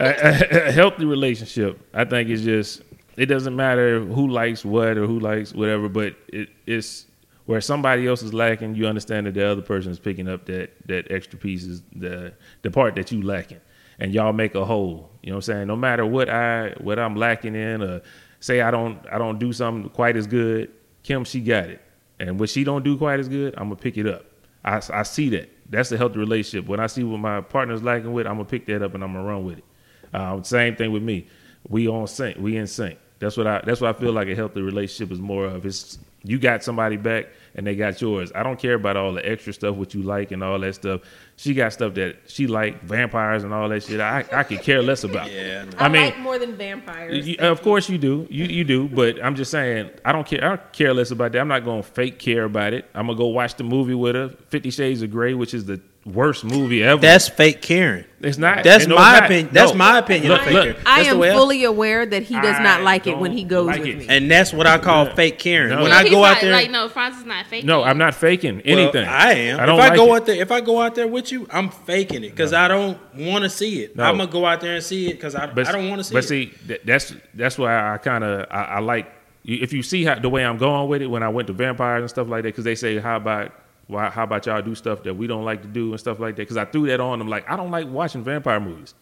[0.06, 2.82] a, a- healthy relationship, I think, is just
[3.16, 7.06] it doesn't matter who likes what or who likes whatever, but it, it's
[7.46, 8.76] where somebody else is lacking.
[8.76, 12.32] You understand that the other person is picking up that that extra piece is the
[12.62, 13.60] the part that you lacking,
[13.98, 15.10] and y'all make a whole.
[15.22, 15.66] You know what I'm saying?
[15.68, 18.02] No matter what I what I'm lacking in, or
[18.40, 20.70] say I don't I don't do something quite as good,
[21.02, 21.82] Kim she got it,
[22.20, 24.24] and what she don't do quite as good, I'm gonna pick it up.
[24.64, 25.50] I, I see that.
[25.70, 26.68] That's a healthy relationship.
[26.68, 29.12] When I see what my partner's lacking with, I'm gonna pick that up and I'm
[29.12, 29.64] gonna run with it.
[30.12, 31.26] Um, same thing with me.
[31.68, 32.38] We on sync.
[32.38, 32.98] We in sync.
[33.18, 33.62] That's what I.
[33.64, 35.66] That's what I feel like a healthy relationship is more of.
[35.66, 38.30] It's you got somebody back and they got yours.
[38.34, 41.00] I don't care about all the extra stuff what you like and all that stuff.
[41.36, 44.00] She got stuff that she like vampires and all that shit.
[44.00, 45.30] I I could care less about.
[45.30, 45.84] Yeah, I.
[45.84, 47.26] I, I mean, like more than vampires.
[47.26, 48.26] you, of course you do.
[48.30, 48.88] You you do.
[48.88, 50.44] But I'm just saying I don't care.
[50.44, 51.40] I don't care less about that.
[51.40, 52.86] I'm not gonna fake care about it.
[52.94, 54.28] I'm gonna go watch the movie with her.
[54.48, 55.80] Fifty Shades of Grey, which is the
[56.12, 57.00] worst movie ever.
[57.00, 58.04] That's fake Karen.
[58.20, 58.64] it's not.
[58.64, 59.24] That's no, my not.
[59.24, 59.48] opinion.
[59.52, 59.78] That's No.
[59.78, 60.28] my opinion.
[60.32, 60.82] Look, of fake look, Karen.
[60.86, 63.44] I That's am way fully aware that he does not I like it when he
[63.44, 63.98] goes like with it.
[63.98, 64.06] me.
[64.08, 65.14] And that's what I call Yeah.
[65.14, 65.70] fake Karen.
[65.70, 65.82] No.
[65.82, 67.66] When Yeah, I He's go like, out there, like, no, Francis is not faking.
[67.66, 69.04] No, I'm not faking anything.
[69.06, 69.60] Well, I am.
[69.60, 70.16] I don't if I like go it.
[70.16, 72.98] out there, if I go out there with you, I'm faking it because I don't
[73.16, 73.96] want to see it.
[73.96, 74.04] No.
[74.04, 76.04] I'm gonna go out there and see it because I, But, I don't want to
[76.04, 76.22] see but it.
[76.22, 79.10] But see, that, that's that's why I kind of I, I like
[79.44, 82.02] if you see how the way I'm going with it when I went to vampires
[82.02, 83.52] and stuff like that because they say how about
[83.90, 86.36] why how about y'all do stuff that we don't like to do and stuff like
[86.36, 88.94] that because I threw that on them like I don't like watching vampire movies,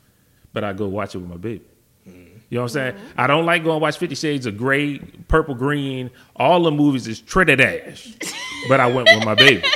[0.52, 1.64] but I go watch it with my baby.
[2.50, 2.94] You know what I'm saying?
[2.94, 3.20] Mm-hmm.
[3.20, 4.98] I don't like going watch Fifty Shades of Grey,
[5.28, 6.10] Purple Green.
[6.36, 8.00] All the movies is Trinidad,
[8.68, 9.62] but I went with my baby.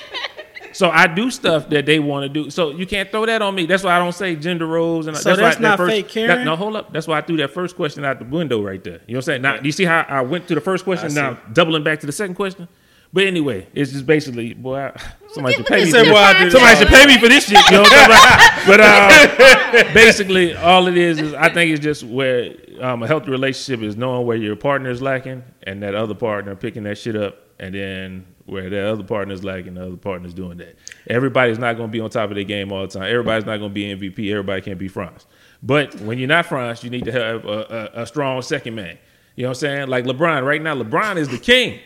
[0.74, 2.50] So I do stuff that they want to do.
[2.50, 3.66] So you can't throw that on me.
[3.66, 5.06] That's why I don't say gender roles.
[5.06, 6.38] And So that's, that's why that not first, fake, Karen?
[6.38, 6.92] that- no, hold up.
[6.92, 9.00] That's why I threw that first question out the window right there.
[9.06, 9.42] You know what I'm saying?
[9.42, 11.12] Now, do you see how I went to the first question?
[11.14, 12.68] Now doubling back to the second question.
[13.14, 15.00] But anyway, it's just basically, boy, I,
[15.32, 15.90] somebody should pay me.
[15.90, 16.52] for this.
[16.52, 17.58] Somebody should pay me for this shit.
[17.70, 18.66] You know what I'm talking about?
[18.66, 23.30] But uh, basically, all it is is I think it's just where um, a healthy
[23.30, 27.14] relationship is knowing where your partner is lacking and that other partner picking that shit
[27.14, 30.76] up and then where that other partner is lacking, the other partner is doing that.
[31.08, 33.04] Everybody's not going to be on top of their game all the time.
[33.04, 34.30] Everybody's not going to be MVP.
[34.30, 35.26] Everybody can't be Franz.
[35.62, 38.98] But when you're not Franz, you need to have a, a, a strong second man.
[39.36, 39.88] You know what I'm saying?
[39.88, 40.44] Like LeBron.
[40.44, 41.78] Right now, LeBron is the king.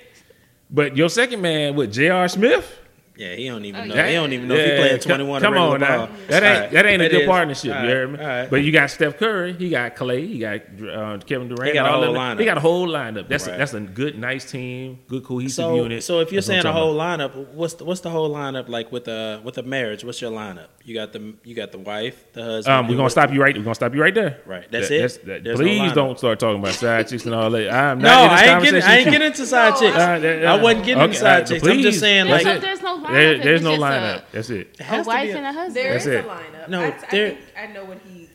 [0.71, 2.29] But your second man with J.R.
[2.29, 2.79] Smith,
[3.19, 3.95] Yeah, he don't even Oh, know.
[3.95, 4.09] yeah.
[4.09, 6.17] He don't even know if he playing 21 Come regular on now, ball.
[6.29, 7.27] that ain't Alright, that ain't a good is.
[7.27, 7.71] partnership.
[7.71, 8.19] Alright, You hear me?
[8.21, 8.51] alright.
[8.51, 11.69] But you got Steph Curry, he got Clay, he got uh, Kevin Durant.
[11.69, 12.39] He got a whole lineup.
[12.41, 13.29] He got a whole lineup.
[13.29, 16.03] That's a, that's a good, nice team, good cohesive So, unit.
[16.05, 17.21] so if you're That's saying a whole about.
[17.21, 20.05] lineup, what's the, what's the whole lineup like with a with a marriage?
[20.05, 20.67] What's your lineup?
[20.85, 22.75] You got the you got the wife, the husband.
[22.77, 23.57] Um, we're gonna stop you right.
[23.57, 24.41] We're gonna stop you right there.
[24.45, 25.27] Right, that's That- it?
[25.27, 27.73] that- There's no please don't start talking about side chicks and all that.
[27.73, 29.97] I'm No, not in this I ain't getting I ain't with getting into side chicks.
[29.97, 31.67] Uh, I wasn't getting into side uh, chicks.
[31.67, 32.45] I'm just saying like.
[32.61, 33.13] There's no lineup.
[33.13, 34.23] There- there's no just a- lineup.
[34.33, 34.61] That's it.
[34.75, 35.77] it A has to wife be a- and a husband.
[35.77, 36.25] There That's is it.
[36.25, 36.69] a lineup.
[36.69, 38.29] No, I, I think I know what he.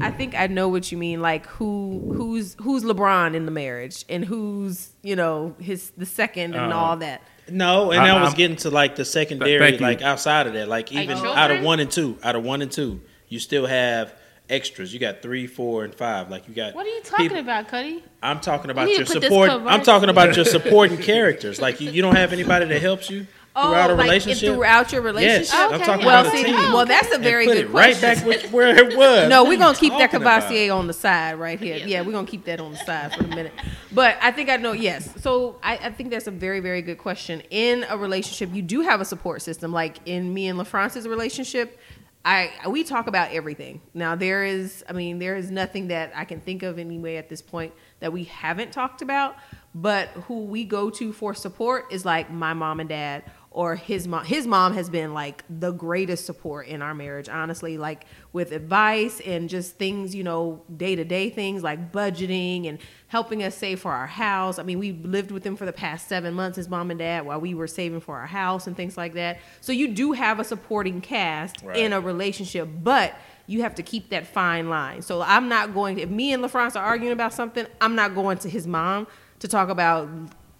[0.00, 1.20] I think I know what you mean.
[1.20, 6.54] Like who who's who's LeBron in the marriage, and who's you know his the second
[6.54, 7.22] and Uh, all that.
[7.50, 10.68] No, and I- I, was I'm- getting to like the secondary, like outside of that,
[10.68, 11.36] like Like even children?
[11.36, 14.14] out of one and two, out of one and two, you still have
[14.48, 14.94] extras.
[14.94, 16.30] You got three, four, and five.
[16.30, 16.74] Like you got.
[16.74, 18.02] What are you talking people- about, Cuddy?
[18.22, 19.50] I'm talking about need your to put this support.
[19.50, 21.60] I'm talking about your supporting characters.
[21.60, 23.26] Like you, you don't have anybody that helps you
[23.56, 24.54] Oh, throughout a Oh, like relationship.
[24.54, 25.42] throughout your relationship.
[25.46, 25.84] yes, I'm Okay.
[25.84, 26.54] talking Well, about a see, team.
[26.72, 28.18] well, that's a And very put good it right question.
[28.18, 29.28] back with where it was.
[29.28, 30.42] No, we're gonna keep that talking about?
[30.42, 31.76] Cavalier on the side right here.
[31.76, 33.52] Yeah, we're gonna keep that on the side for a minute.
[33.92, 34.72] But I think I know.
[34.72, 37.42] Yes, so I, I think that's a very, very good question.
[37.50, 39.72] In a relationship, you do have a support system.
[39.72, 41.78] Like in me and LaFrance's relationship,
[42.24, 43.82] I we talk about everything.
[43.92, 47.28] Now there is, I mean, there is nothing that I can think of anyway at
[47.28, 49.36] this point that we haven't talked about.
[49.76, 54.06] But who we go to for support is like my mom and dad or his
[54.08, 58.50] mom his mom has been like the greatest support in our marriage honestly like with
[58.50, 63.92] advice and just things you know day-to-day things like budgeting and helping us save for
[63.92, 64.58] our house.
[64.58, 67.24] I mean we lived with him for the past seven months his mom and dad
[67.24, 69.38] while we were saving for our house and things like that.
[69.60, 71.76] So you do have a supporting cast Right.
[71.76, 73.14] in a relationship but
[73.46, 75.00] you have to keep that fine line.
[75.00, 78.38] So i'm not going if me and LaFrance are arguing about something i'm not going
[78.38, 79.06] to his mom
[79.38, 80.08] to talk about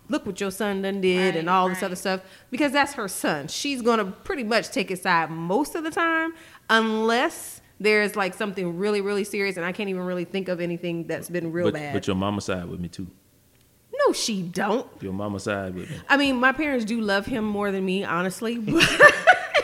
[0.08, 3.08] look what your son done did and Right, all this other stuff because that's her
[3.08, 3.48] son.
[3.48, 6.34] She's gonna pretty much take his side most of the time,
[6.70, 11.06] unless there's like something really, really serious, and I can't even really think of anything
[11.06, 11.92] that's been real But, bad.
[11.94, 13.06] but your mama side with me too.
[14.06, 14.86] no, she don't.
[15.00, 15.96] Your mama side with me.
[16.08, 18.82] I mean, my parents do love him more than me, honestly, but,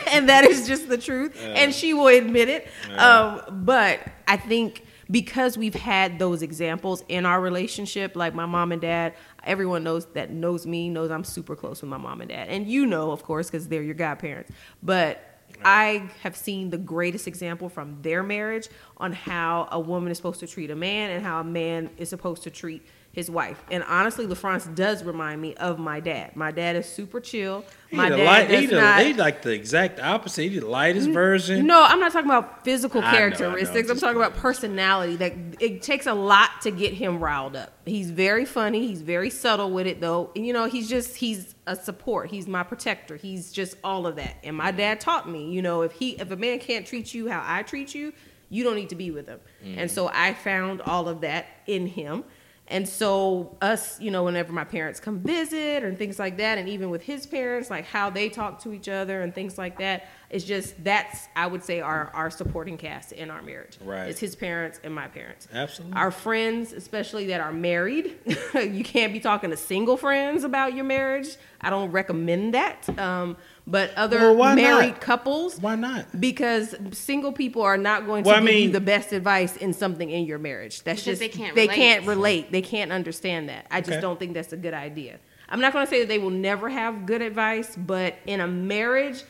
[0.07, 2.67] and that is just the truth, and she will admit it.
[2.97, 8.71] Um, but I think because we've had those examples in our relationship, like my mom
[8.71, 12.29] and dad, everyone knows that knows me knows I'm super close with my mom and
[12.29, 14.51] dad, and you know, of course, because they're your godparents.
[14.81, 15.27] But
[15.63, 20.39] I have seen the greatest example from their marriage on how a woman is supposed
[20.41, 23.61] to treat a man and how a man is supposed to treat his wife.
[23.69, 26.35] And honestly, LaFrance does remind me of my dad.
[26.37, 27.65] My dad is super chill.
[27.89, 29.01] He My dad light, he, not.
[29.01, 30.43] he like the exact opposite.
[30.49, 31.67] He's the lightest version.
[31.67, 33.89] No, I'm not talking about physical I know, I know, characteristics.
[33.89, 35.17] I'm I'm talking about personality.
[35.17, 37.73] That it takes a lot to get him riled up.
[37.85, 38.87] He's very funny.
[38.87, 40.31] He's very subtle with it, though.
[40.33, 42.29] And, you know, he's just he's a support.
[42.29, 43.17] He's my protector.
[43.17, 44.37] He's just all of that.
[44.41, 47.29] And my dad taught me, you know, if he if a man can't treat you
[47.29, 48.13] how I treat you,
[48.49, 49.41] you don't need to be with him.
[49.65, 49.77] Mm.
[49.79, 52.23] And so I found all of that in him.
[52.71, 56.69] And so us, you know, whenever my parents come visit and things like that, and
[56.69, 60.07] even with his parents, like how they talk to each other and things like that,
[60.29, 63.77] it's just that's I would say our our supporting cast in our marriage.
[63.83, 64.07] Right.
[64.07, 65.49] It's his parents and my parents.
[65.51, 65.97] Absolutely.
[65.97, 68.17] Our friends, especially that are married,
[68.55, 71.35] you can't be talking to single friends about your marriage.
[71.59, 72.87] I don't recommend that.
[72.97, 73.35] Um,
[73.67, 75.01] but other Well, why married not?
[75.01, 76.19] couples, Why not?
[76.19, 79.73] because single people are not going to Well, I give you the best advice in
[79.73, 80.83] something in your marriage.
[80.83, 81.75] That's Because just they can't they relate.
[81.75, 82.51] can't relate.
[82.51, 83.67] They can't understand that.
[83.71, 84.01] I just Okay.
[84.01, 85.19] don't think that's a good idea.
[85.49, 88.47] I'm not going to say that they will never have good advice, but in a
[88.47, 89.23] marriage,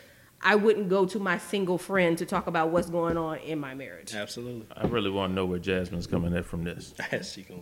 [0.43, 3.73] I wouldn't go to my single friend to talk about what's going on in my
[3.75, 4.13] marriage.
[4.15, 4.65] Absolutely.
[4.75, 6.93] I really want to know where Jasmine's coming at from this.
[7.33, 7.61] she gonna,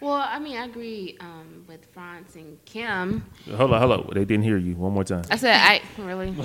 [0.00, 3.24] Well, I mean, I agree um, with Franz and Kim.
[3.56, 4.10] Hold on, hold on.
[4.14, 4.76] They didn't hear you.
[4.76, 5.24] One more time.
[5.30, 6.28] I said I really.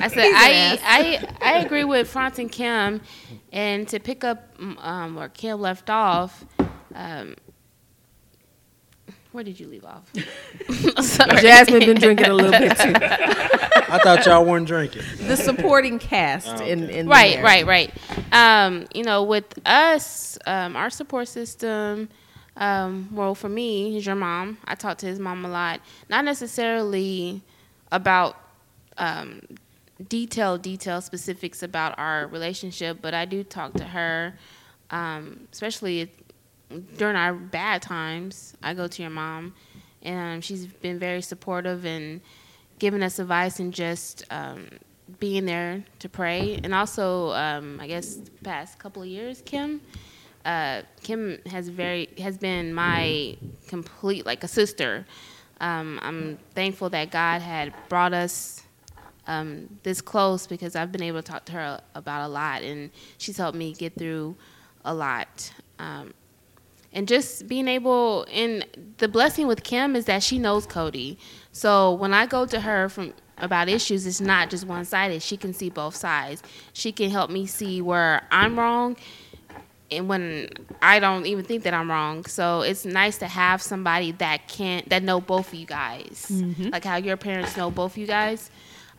[0.00, 0.78] I said I.
[0.82, 3.00] I I agree with Franz and Kim,
[3.52, 6.44] and to pick up um, where Kim left off.
[6.94, 7.36] Um,
[9.38, 10.12] where did you leave off?
[11.40, 12.92] Jasmine been drinking a little bit too.
[12.96, 15.02] I thought y'all weren't drinking.
[15.28, 17.64] The supporting cast in, in right, marriage.
[17.64, 17.94] right,
[18.32, 18.64] right.
[18.66, 22.08] Um, you know, with us, um, our support system.
[22.56, 24.58] Um, well, for me, he's your mom.
[24.64, 25.82] I talk to his mom a lot.
[26.08, 27.40] Not necessarily
[27.92, 28.34] about
[28.96, 29.40] um,
[30.08, 34.36] detailed, detailed specifics about our relationship, but I do talk to her,
[34.90, 36.10] um, especially
[36.96, 38.56] during our bad times.
[38.62, 39.54] I go to your mom,
[40.02, 42.20] and she's been very supportive and
[42.78, 44.68] giving us advice and just um,
[45.18, 46.60] being there to pray.
[46.62, 49.80] And also, um, I guess, the past couple of years, Kim.
[50.44, 55.04] Uh, Kim has very has been my complete like a sister.
[55.60, 58.62] Um, I'm thankful that God had brought us
[59.26, 62.90] um, this close because I've been able to talk to her about a lot, and
[63.18, 64.36] she's helped me get through
[64.84, 65.52] a lot.
[65.78, 66.14] Um,
[66.98, 71.16] and just being able, and the blessing with Kim is that she knows Cody.
[71.52, 75.22] So when I go to her from about issues, it's not just one sided.
[75.22, 76.42] She can see both sides.
[76.72, 78.96] She can help me see where I'm wrong,
[79.92, 80.48] and when
[80.82, 82.24] I don't even think that I'm wrong.
[82.24, 86.26] So it's nice to have somebody that can that know both of you guys,
[86.72, 88.50] like how your parents know both of you guys.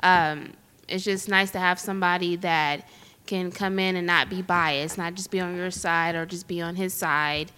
[0.03, 0.53] Um,
[0.87, 2.87] it's just nice to have somebody that
[3.25, 6.47] can come in and not be biased, not just be on your side or just
[6.47, 7.51] be on his side,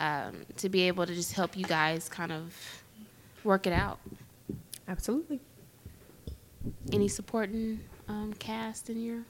[0.00, 2.54] um, to be able to just help you guys kind of
[3.44, 4.00] work it out.
[4.88, 5.40] Absolutely.
[6.92, 9.20] Any supporting um, cast in your?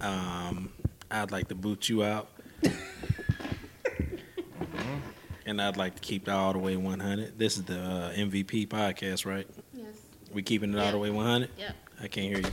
[0.00, 0.72] Um,
[1.10, 2.28] I'd like to boot you out.
[5.46, 7.38] and I'd like to keep it all the way 100.
[7.38, 9.46] This is the uh, MVP podcast, right?
[9.72, 9.96] Yes.
[10.32, 11.48] We keeping it all the way 100?
[11.56, 11.76] Yep.
[12.02, 12.50] I can't hear you.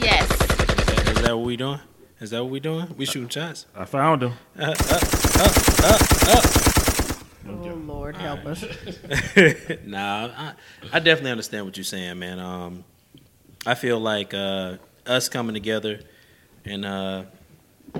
[0.00, 0.30] Yes.
[0.30, 1.80] Is that, is that what we doing?
[2.20, 2.94] Is that what we doing?
[2.96, 3.66] We shooting shots?
[3.74, 4.34] I found him.
[7.46, 8.64] Oh Lord, help us.
[9.84, 10.52] nah, I,
[10.92, 12.38] I definitely understand what you're saying, man.
[12.38, 12.84] Um,
[13.66, 16.00] I feel like uh, us coming together
[16.64, 17.24] and uh,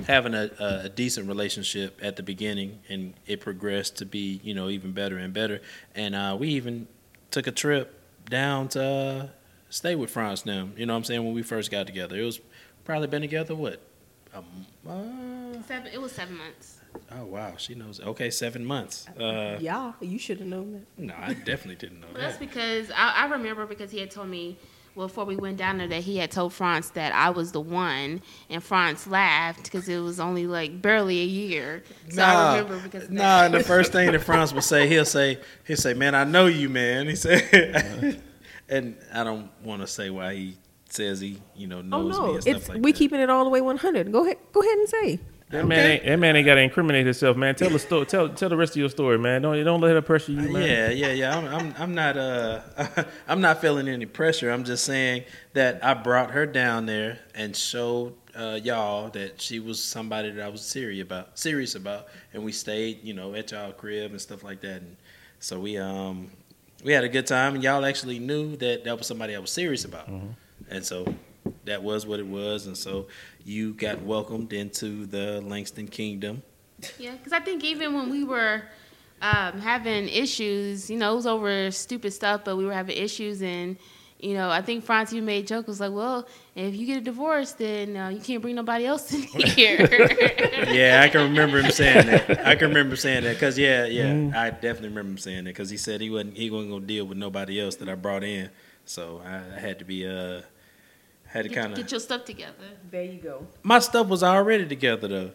[0.07, 4.69] having a, a decent relationship at the beginning, and it progressed to be, you know,
[4.69, 5.61] even better and better.
[5.95, 6.87] And uh, we even
[7.31, 9.27] took a trip down to uh,
[9.71, 10.69] stay with Franz now.
[10.77, 11.25] You know what I'm saying?
[11.25, 12.41] When we first got together, it was
[12.85, 13.81] probably been together what?
[14.35, 14.45] Um,
[14.89, 15.93] uh, Seven.
[15.93, 16.81] It was seven months.
[17.13, 18.01] Oh wow, she knows.
[18.01, 19.07] Okay, seven months.
[19.19, 21.03] Uh, yeah, you should have known that.
[21.03, 24.29] no, I definitely didn't know Well, that's because I, I remember because he had told
[24.29, 24.57] me
[24.95, 27.61] well before we went down there that he had told France that I was the
[27.61, 31.83] one, and France laughed because it was only like barely a year.
[32.11, 35.05] So I remember because of nah, and the first thing that Franz will say, he'll
[35.05, 38.23] say, he'll say, "Man, I know you, man." He said,
[38.69, 40.57] and I don't want to say why he
[40.89, 42.99] says he, you know, Oh knows me no, and stuff it's like we that.
[42.99, 44.13] keeping it all the way 100.
[44.13, 45.21] Go ahead, go ahead and say.
[45.55, 47.55] That man, ain't, that man ain't got to incriminate himself, man.
[47.55, 48.07] Tell the story.
[48.07, 49.41] Tell tell the rest of your story, man.
[49.43, 50.69] Don't don't let her pressure you, man.
[50.69, 51.39] Yeah, yeah, yeah.
[51.39, 52.61] I'm, I'm, I'm not, uh,
[53.29, 54.51] I'm not feeling any pressure.
[54.51, 59.61] I'm just saying that I brought her down there and showed uh, y'all that she
[59.61, 63.53] was somebody that I was serious about, serious about, and we stayed, you know, at
[63.53, 64.83] y'all crib and stuff like that.
[64.83, 64.97] And
[65.39, 66.33] so we, um,
[66.83, 69.53] we had a good time, and y'all actually knew that that was somebody I was
[69.53, 70.09] serious about,
[70.69, 71.15] and so
[71.65, 72.67] that was what it was.
[72.67, 73.07] And so
[73.45, 76.43] you got welcomed into the Langston Kingdom.
[76.99, 78.63] Yeah, because I think even when we were
[79.23, 83.43] um, having issues, you know, it was over stupid stuff, but we were having issues,
[83.43, 83.77] and
[84.19, 86.99] you know, I think Franz even made a joke was like, "Well, if you get
[86.99, 89.87] a divorce, then uh, you can't bring nobody else in here."
[90.73, 92.47] yeah, I can remember him saying that.
[92.47, 95.71] I can remember saying that because yeah, yeah, I definitely remember him saying that because
[95.71, 98.51] he said he wasn't he wasn't gonna deal with nobody else that I brought in,
[98.85, 100.43] so I, I had to be uh
[101.35, 102.53] had to kind of get your stuff together.
[102.91, 103.47] There you go.
[103.63, 105.31] my stuff was already together though.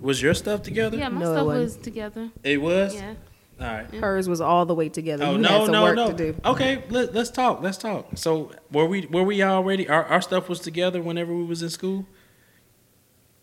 [0.00, 0.96] Was your stuff together?
[0.96, 1.84] Yeah, my No, it stuff wasn't.
[1.84, 2.30] together.
[2.44, 2.94] it was.
[2.94, 3.14] Yeah.
[3.60, 3.92] All right.
[3.94, 5.24] Hers was all the way together.
[5.24, 6.06] Oh you no had some no work no.
[6.12, 6.36] to do.
[6.44, 7.60] Okay, let, let's talk.
[7.60, 8.06] Let's talk.
[8.14, 11.70] So were we were we already our, our stuff was together whenever we was in
[11.70, 12.06] school?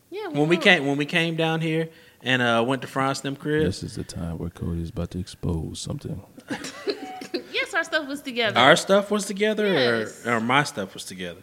[0.10, 0.28] Yeah.
[0.30, 1.89] When we were- came when we came down here
[2.22, 3.65] and uh, went to France them crib.
[3.65, 6.22] This is the time where Cody is about to expose something.
[7.52, 8.60] Yes, our stuff was together.
[8.60, 10.26] Our stuff was together, Yes.
[10.26, 11.41] or, or my stuff was together.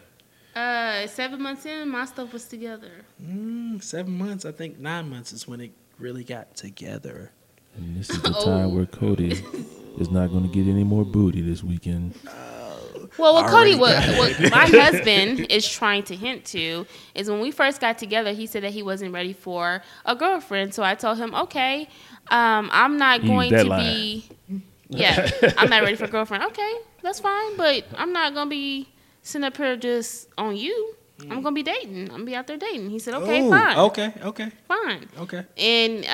[0.55, 2.91] Uh, seven months in, my stuff was together.
[3.23, 7.31] Mm, seven months, I think nine months is when it really got together.
[7.75, 8.45] And this is the Oh.
[8.45, 9.43] time where Cody
[9.99, 12.13] is not going to get any more booty this weekend.
[13.17, 17.51] Well, what Cody, what, what my husband is trying to hint to is when we
[17.51, 20.73] first got together, he said that he wasn't ready for a girlfriend.
[20.73, 21.87] So I told him, okay,
[22.29, 23.79] um, I'm not Use going to line.
[23.83, 24.29] be,
[24.89, 26.43] yeah, I'm not ready for a girlfriend.
[26.45, 28.87] Okay, that's fine, but I'm not gonna be
[29.23, 30.95] sitting up here just on you.
[31.21, 32.01] I'm gonna be dating.
[32.03, 32.89] I'm gonna be out there dating.
[32.89, 35.07] He said, okay, Ooh, fine, Okay, okay, fine.
[35.19, 35.45] okay.
[35.57, 36.05] And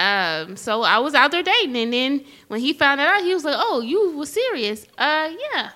[0.51, 3.33] um, so I was out there dating, and then when he found that out, he
[3.33, 4.85] was like, "Oh, you were serious?
[4.99, 5.71] Uh, yeah,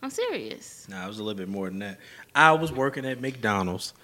[0.00, 1.98] I'm serious." Nah, it was a little bit more than that.
[2.34, 3.94] I was working at McDonald's.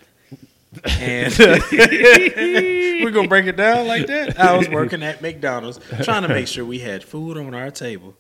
[0.99, 4.41] And we're gonna break it down like that.
[4.41, 8.17] I was working at McDonald's trying to make sure we had food on our table.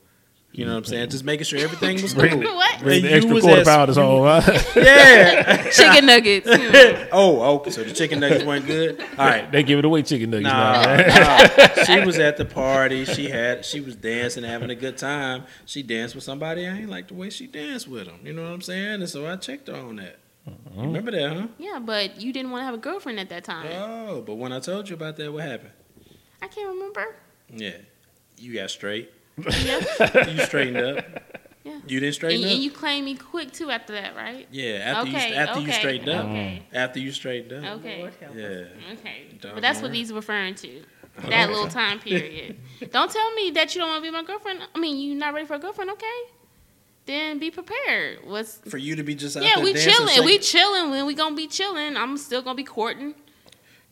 [0.54, 1.10] You know what I'm saying?
[1.10, 2.54] Just making sure everything was Bring cool.
[2.54, 2.78] What?
[2.78, 4.24] Bring the extra was quarter at- pounders home.
[4.24, 4.60] Huh?
[4.76, 5.68] Yeah.
[5.70, 6.46] Chicken nuggets.
[6.46, 7.70] you oh, okay.
[7.70, 9.00] So the chicken nuggets weren't good.
[9.18, 9.50] All right.
[9.50, 10.82] they give it away chicken nuggets now.
[10.84, 11.84] Nah, nah.
[11.84, 13.04] she was at the party.
[13.04, 15.44] She had she was dancing, having a good time.
[15.66, 16.68] She danced with somebody.
[16.68, 18.20] I ain't like the way she danced with him.
[18.22, 19.00] You know what I'm saying?
[19.00, 20.18] And so I checked her on that.
[20.46, 20.70] Uh-huh.
[20.76, 21.46] You Remember that, huh?
[21.58, 23.66] Yeah, but you didn't want to have a girlfriend at that time.
[23.72, 25.72] Oh, but when I told you about that, what happened?
[26.40, 27.16] I can't remember.
[27.52, 27.78] Yeah,
[28.36, 29.10] you got straight.
[29.38, 30.28] Yeah.
[30.28, 31.04] You straightened up.
[31.64, 31.78] Yeah.
[31.86, 32.54] You didn't straighten and up.
[32.54, 34.46] And you claimed me quick too after that, right?
[34.50, 35.30] yeah, after okay.
[35.30, 35.66] you after okay.
[35.66, 36.24] you straightened up.
[36.26, 36.62] Okay.
[36.72, 37.78] After you straightened up.
[37.78, 38.10] Okay.
[38.34, 38.92] Yeah.
[38.92, 39.24] Okay.
[39.40, 39.98] Don't But that's what worry.
[39.98, 40.82] he's referring to.
[41.28, 42.56] That little time period.
[42.90, 44.60] don't tell me that you don't want to be my girlfriend.
[44.74, 46.20] I mean, you're not ready for a girlfriend, okay?
[47.06, 48.18] Then be prepared.
[48.24, 50.08] What's For you to be just out yeah, there we chilling.
[50.08, 50.90] shaking- We chilling.
[50.90, 53.14] When we gonna be chilling, I'm still gonna be courting.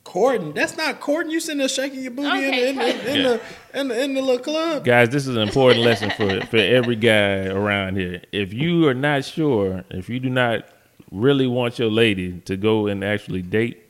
[0.05, 0.53] Courting.
[0.53, 1.33] That's not courting.
[1.33, 2.69] You sitting there shaking your booty Okay.
[2.71, 3.41] in, the, in, the, in, the,
[3.75, 4.85] in the in the little club.
[4.85, 8.23] Guys, this is an important lesson for for every guy around here.
[8.33, 10.65] If you are not sure, if you do not
[11.11, 13.83] really want your lady to go and actually date,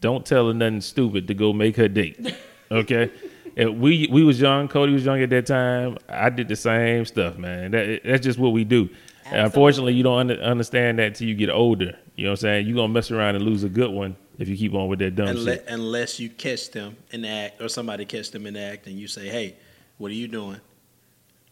[0.00, 2.34] don't tell her nothing stupid to go make her date.
[2.70, 3.10] Okay?
[3.54, 5.98] If we we was young, Cody was young at that time.
[6.08, 7.72] I did the same stuff, man.
[7.72, 8.88] That, that's just what we do.
[9.26, 11.98] And unfortunately, you don't under, understand that till you get older.
[12.16, 12.66] You know what I'm saying?
[12.66, 15.14] You're gonna mess around and lose a good one if you keep on with that
[15.14, 15.64] dumb Unle- shit.
[15.68, 18.98] unless you catch them in the act, or somebody catch them in the act, and
[18.98, 19.56] you say, "Hey,
[19.98, 20.60] what are you doing?"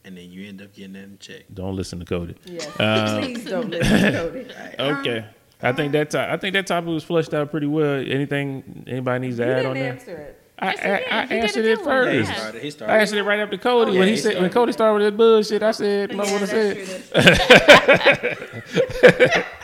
[0.05, 1.43] And then you end up getting that in check.
[1.53, 2.35] Don't listen to Cody.
[2.47, 2.67] Yes.
[2.81, 4.47] Um, Please don't listen to Cody.
[4.79, 5.25] Okay.
[5.63, 7.97] I think that I think that topic was flushed out pretty well.
[7.97, 9.75] Anything anybody needs to You add didn't on
[10.07, 10.40] that?
[10.69, 10.87] Answer it.
[11.11, 11.11] I, Yes.
[11.11, 11.87] I, I answered it good one.
[11.87, 12.29] first.
[12.31, 12.63] He started.
[12.63, 14.51] He I answered it right after to Cody Yeah, when he he said when.
[14.51, 15.63] Cody started with that bullshit.
[15.63, 19.47] I said, "My what I that's said."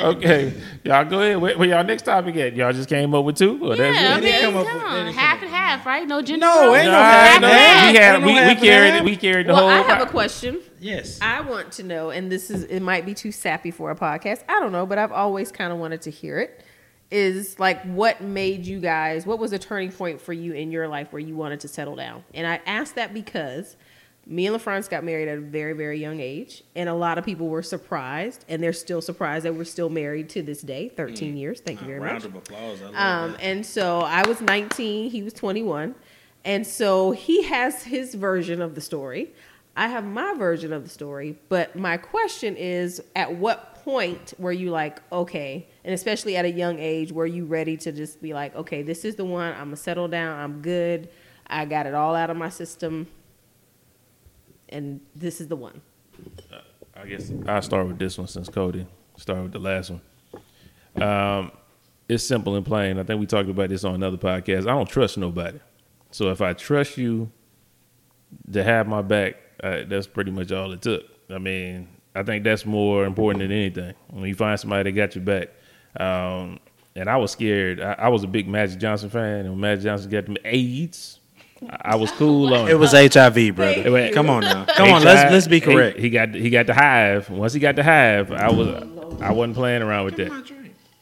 [0.00, 1.40] Okay, y'all go ahead.
[1.40, 2.56] Where, where y'all next topic at?
[2.56, 4.22] Y'all just came up with two, or Yeah, I that's it?
[4.22, 4.92] They mean, come up come with- on.
[4.94, 6.08] they didn't half and half, right?
[6.08, 6.46] No gender.
[6.46, 6.76] No, roles.
[6.78, 7.92] ain't no Nah, half no, and half.
[7.92, 9.00] we had Ain't no we, we carried half.
[9.00, 9.04] it.
[9.04, 9.70] We carried the Well, whole.
[9.70, 10.58] I have a question.
[10.80, 11.20] Yes.
[11.22, 14.42] I want to know, and this is it might be too sappy for a podcast.
[14.48, 16.61] I don't know, but I've always kind of wanted to hear it.
[17.12, 19.26] Is like what made you guys?
[19.26, 21.94] What was a turning point for you in your life where you wanted to settle
[21.94, 22.24] down?
[22.32, 23.76] And I asked that because
[24.26, 27.24] me and LaFrance got married at a very, very young age, and a lot of
[27.24, 31.36] people were surprised, and they're still surprised that we're still married to this day, 13
[31.36, 31.60] years.
[31.60, 32.24] Thank you very Round much.
[32.24, 32.80] of applause.
[32.82, 32.92] Um,
[33.32, 33.40] that.
[33.40, 35.94] and so I was 19, he was 21.
[36.44, 39.32] And so he has his version of the story.
[39.76, 41.36] I have my version of the story.
[41.48, 46.50] But my question is at what point where you like, okay, and especially at a
[46.50, 49.66] young age, were you ready to just be like, okay, this is the one, I'm
[49.66, 51.08] gonna settle down, I'm good,
[51.46, 53.06] I got it all out of my system,
[54.68, 55.80] and this is the one?
[56.94, 61.02] I guess I'll start with this one since Cody started with the last one.
[61.02, 61.52] Um,
[62.08, 62.98] it's simple and plain.
[62.98, 64.62] I think we talked about this on another podcast.
[64.62, 65.58] I don't trust nobody.
[66.10, 67.30] So if I trust you
[68.52, 71.04] to have my back, uh, that's pretty much all it took.
[71.30, 73.94] I mean, I think that's more important than anything.
[74.10, 75.48] When you find somebody that got your back.
[75.98, 76.58] Um,
[76.94, 77.80] and I was scared.
[77.80, 81.20] I, I was a big Magic Johnson fan, and when Magic Johnson got them AIDS,
[81.68, 83.82] I, I was cool on It It was HIV, brother.
[83.82, 84.14] Thank you.
[84.14, 84.64] Come on now.
[84.66, 85.02] Come on.
[85.02, 85.96] Let's let's be correct.
[85.96, 87.30] He, he got he got the hive.
[87.30, 88.68] Once he got the hive, I was
[89.20, 90.52] I wasn't playing around with that.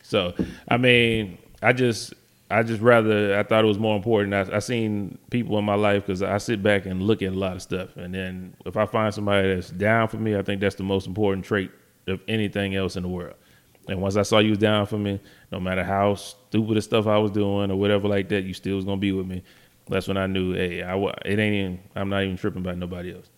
[0.02, 0.34] So
[0.68, 2.14] I mean, I just
[2.50, 4.34] I just rather I thought it was more important.
[4.34, 7.36] I, I seen people in my life because I sit back and look at a
[7.36, 10.60] lot of stuff, and then if I find somebody that's down for me, I think
[10.60, 11.70] that's the most important trait
[12.08, 13.34] of anything else in the world.
[13.88, 17.06] And once I saw you was down for me, no matter how stupid the stuff
[17.06, 19.42] I was doing or whatever like that, you still was gonna be with me.
[19.88, 21.80] That's when I knew, hey, I wa- it ain't even.
[21.96, 23.28] I'm not even tripping about nobody else.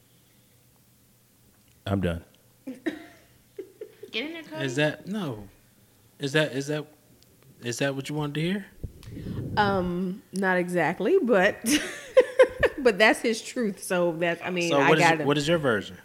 [1.87, 2.25] I'm done.
[4.11, 4.65] Get in there, Cody.
[4.65, 5.49] Is that no?
[6.19, 6.87] Is that is that
[7.63, 8.67] is that what you wanted to hear?
[9.57, 11.57] Um, not exactly, but
[12.79, 13.83] but that's his truth.
[13.83, 15.27] So that's I mean So I what is got it.
[15.27, 15.97] what is your version?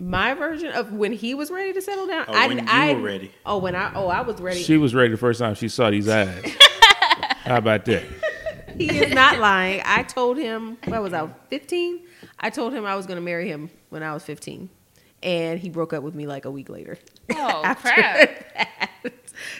[0.00, 2.24] My version of when he was ready to settle down.
[2.28, 3.30] Oh, I, when you I, were ready.
[3.46, 4.62] Oh, when I oh I was ready.
[4.62, 6.44] She was ready the first time she saw these eyes.
[7.44, 8.02] How about that?
[8.76, 9.82] he is not lying.
[9.84, 12.00] I told him what was I fifteen.
[12.40, 14.68] I told him I was going to marry him when I was fifteen,
[15.22, 16.98] and he broke up with me like a week later.
[17.30, 18.30] Oh After crap!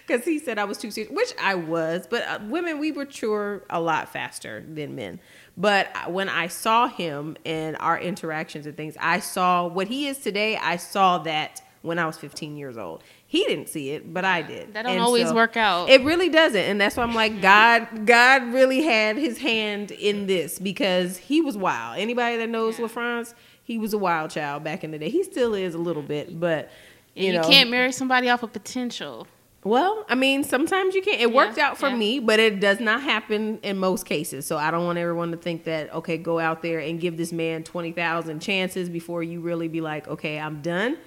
[0.07, 2.07] Because he said I was too serious, which I was.
[2.09, 5.21] But uh, women, we mature a lot faster than men.
[5.57, 10.07] But uh, when I saw him and our interactions and things, I saw what he
[10.07, 10.57] is today.
[10.57, 13.03] I saw that when I was 15 years old.
[13.27, 14.73] He didn't see it, but I did.
[14.75, 15.91] That don't And always so- work out.
[15.91, 20.27] It really doesn't, and that's why I'm like, God, God really had His hand in
[20.27, 21.99] this because He was wild.
[21.99, 25.09] Anybody that knows LaFrance, he was a wild child back in the day.
[25.11, 26.71] He still is a little bit, but
[27.15, 29.27] you, you know, can't marry somebody off of potential.
[29.65, 31.23] Well, I mean, sometimes you can't.
[31.23, 31.97] It worked out for yeah.
[31.97, 34.47] me, but it does not happen in most cases.
[34.47, 37.33] So I don't want everyone to think that okay, go out there and give this
[37.33, 40.99] man twenty thousand chances before you really be like, okay, I'm done.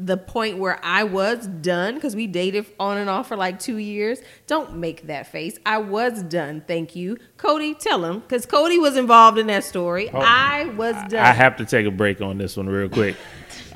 [0.00, 3.78] The point where I was done because we dated on and off for like two
[3.78, 4.20] years.
[4.46, 5.58] Don't make that face.
[5.66, 6.62] I was done.
[6.68, 7.74] Thank you, Cody.
[7.74, 10.10] Tell him because Cody was involved in that story.
[10.10, 11.24] Oh, I was done.
[11.24, 13.16] I have to take a break on this one real quick.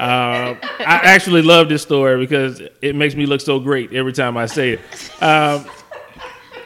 [0.00, 4.36] Um, I actually love this story because it makes me look so great every time
[4.36, 5.22] I say it.
[5.22, 5.66] Um,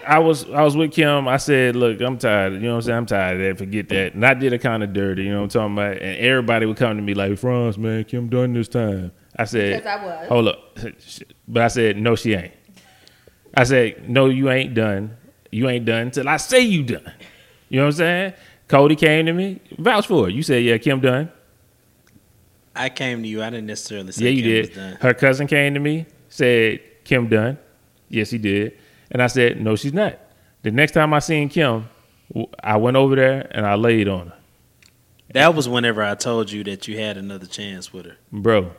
[0.07, 1.27] I was I was with Kim.
[1.27, 2.55] I said, "Look, I'm tired.
[2.55, 2.99] You know what I'm saying?
[2.99, 3.59] I'm tired of that.
[3.59, 5.24] Forget that." And I did it kind of dirty.
[5.24, 6.03] You know what I'm talking about?
[6.03, 9.83] And everybody would come to me like, "Franz, man, Kim done this time." I said,
[9.83, 10.29] Because I was.
[10.29, 10.79] Hold up,
[11.49, 12.55] but I said, "No, she ain't."
[13.55, 15.16] I said, "No, you ain't done.
[15.51, 17.12] You ain't done until I say you done."
[17.68, 18.33] You know what I'm saying?
[18.68, 20.35] Cody came to me, vouch for it.
[20.35, 21.33] You said, "Yeah, Kim done."
[22.77, 23.43] I came to you.
[23.43, 24.66] I didn't necessarily say Yeah, you Kim did.
[24.68, 24.99] was done.
[25.01, 27.59] Her cousin came to me, said, Kim done.
[28.09, 28.77] Yes, he did.
[29.11, 30.18] And I said, no, she's not.
[30.62, 31.89] The next time I seen Kim,
[32.62, 34.33] I went over there and I laid on her.
[35.33, 38.16] That was whenever I told you that you had another chance with her.
[38.33, 38.70] Bro,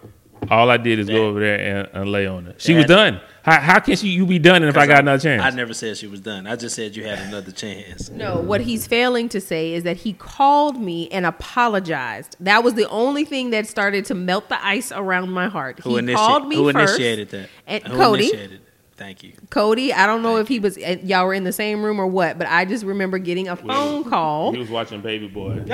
[0.49, 2.55] all I did is That- go over there and, and lay on her.
[2.57, 3.19] She was done.
[3.47, 5.41] How, how can she, you be done if I got another chance?
[5.41, 6.45] I never said she was done.
[6.45, 8.09] I just said you had another chance.
[8.09, 12.35] No, what he's failing to say is that he called me and apologized.
[12.41, 15.79] That was the only thing that started to melt the ice around my heart.
[15.79, 16.95] Who, he initi- called me who first.
[16.95, 17.49] initiated that?
[17.65, 18.25] And who Cody.
[18.25, 18.61] initiated?
[18.97, 19.31] Thank you.
[19.49, 22.07] Cody, I don't know if he was uh, y'all were in the same room or
[22.07, 24.51] what, but I just remember getting a phone call.
[24.51, 25.69] He was watching Baby Boy, and,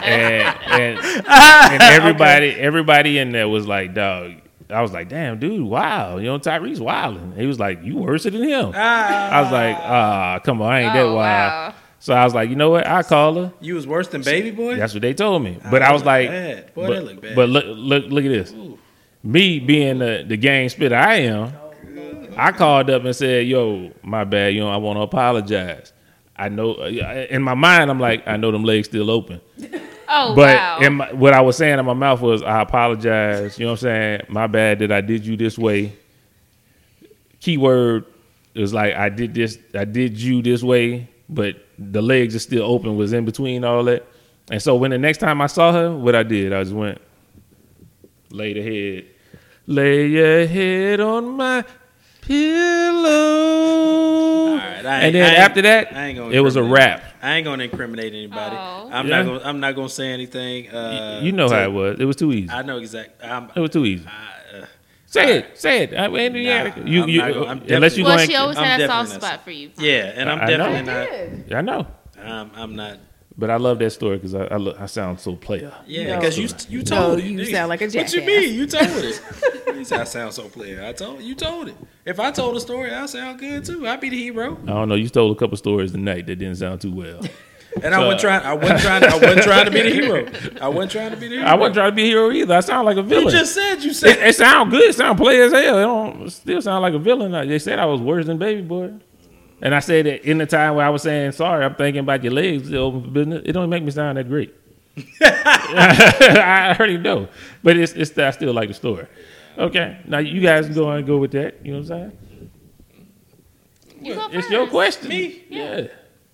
[0.00, 6.18] and, and everybody, everybody in there was like, "Dog." I was like, "Damn, dude, wow."
[6.18, 7.32] You know, Tyrese wilding.
[7.36, 10.92] He was like, "You worse than him." I was like, "Ah, come on, I ain't
[10.94, 11.74] that Oh, wild." wow.
[12.00, 12.86] So I was like, "You know what?
[12.86, 14.76] I call her." You was worse than Baby Boy.
[14.76, 15.58] That's what they told me.
[15.64, 16.74] Ah, But I that was like, bad.
[16.74, 17.36] Boy, but, that look bad.
[17.36, 18.54] but look, look, look at this.
[19.24, 21.52] Me being the, the gang spitter I am,
[22.36, 24.54] I called up and said, "Yo, my bad.
[24.54, 25.92] You know, I want to apologize.
[26.36, 29.40] I know uh, in my mind, I'm like, I know them legs still open,
[30.08, 30.78] Oh but wow.
[30.80, 33.58] in my, what I was saying in my mouth was, I apologize.
[33.58, 34.22] You know what I'm saying?
[34.28, 35.92] My bad that I did you this way.
[37.40, 38.06] Keyword
[38.54, 42.64] is like I did this, I did you this way, but the legs are still
[42.64, 42.96] open.
[42.96, 44.06] Was in between all that,
[44.50, 47.00] and so when the next time I saw her, what I did, I just went,
[48.30, 49.06] lay the head,
[49.66, 51.64] lay your head on my
[52.28, 54.48] pillow.
[54.50, 57.00] All right, I and then I after that, I ain't gonna it was a incriminate-
[57.00, 57.04] wrap.
[57.22, 58.56] I ain't gonna incriminate anybody.
[58.56, 58.88] Oh.
[58.92, 59.22] I'm Yeah.
[59.22, 59.40] not gonna.
[59.44, 60.70] I'm not gonna say anything.
[60.70, 62.00] Uh, you know to- how it was.
[62.00, 62.50] It was too easy.
[62.50, 63.28] I know exactly.
[63.28, 64.06] I'm, It was too easy.
[64.06, 64.64] I, uh,
[65.06, 65.58] Say it.
[65.58, 65.98] Say it.
[65.98, 68.28] I mean, yeah, Nah, you, I'm you, not gonna- unless you well, going.
[68.28, 69.70] she always had a soft spot for you.
[69.78, 70.56] yeah, and I'm I know.
[70.58, 71.58] definitely not.
[71.58, 71.86] I know,
[72.22, 72.98] I'm, I'm not.
[73.38, 75.72] But I love that story because I, I, look, I sound so player.
[75.86, 76.16] Yeah, No.
[76.16, 77.28] because you you told No, it.
[77.30, 77.50] you nigga.
[77.52, 78.12] sound like a jackass.
[78.14, 78.54] What you mean?
[78.54, 79.22] You told it.
[79.76, 80.84] you said I sound so player.
[80.84, 81.76] I told you told it.
[82.04, 83.86] If I told a story, I sound good too.
[83.86, 84.58] I'd be the hero.
[84.64, 84.96] I don't know.
[84.96, 87.20] You told a couple stories tonight that didn't sound too well.
[87.82, 88.42] And I So- wasn't trying.
[88.46, 89.04] I wasn't trying.
[89.04, 90.26] I wasn't trying to be the hero.
[90.60, 91.46] I wasn't trying to be the hero.
[91.46, 92.54] I wasn't trying to be a hero either.
[92.54, 93.26] I sound like a villain.
[93.26, 94.18] You just said you said.
[94.18, 94.82] it sound good.
[94.82, 95.78] It sound play as hell.
[95.78, 97.30] It don't still sound like a villain.
[97.46, 98.94] They said I was worse than Baby Boy.
[99.60, 102.22] And I said that in the time where I was saying sorry, I'm thinking about
[102.22, 103.42] your legs still open for business.
[103.44, 104.54] It don't make me sound that great.
[105.20, 107.28] I already know,
[107.62, 109.06] but it's it's I still like the story.
[109.56, 111.64] Okay, now you guys can go on and go with that.
[111.64, 112.50] You know what I'm saying?
[114.00, 115.08] You go It's your question.
[115.08, 115.44] Me?
[115.48, 115.88] Yeah,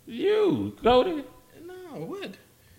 [0.06, 1.24] you Cody.
[1.64, 2.30] No, what?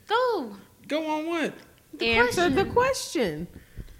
[0.07, 0.55] Go.
[0.87, 1.53] Go on what?
[1.93, 3.47] The Answer the question.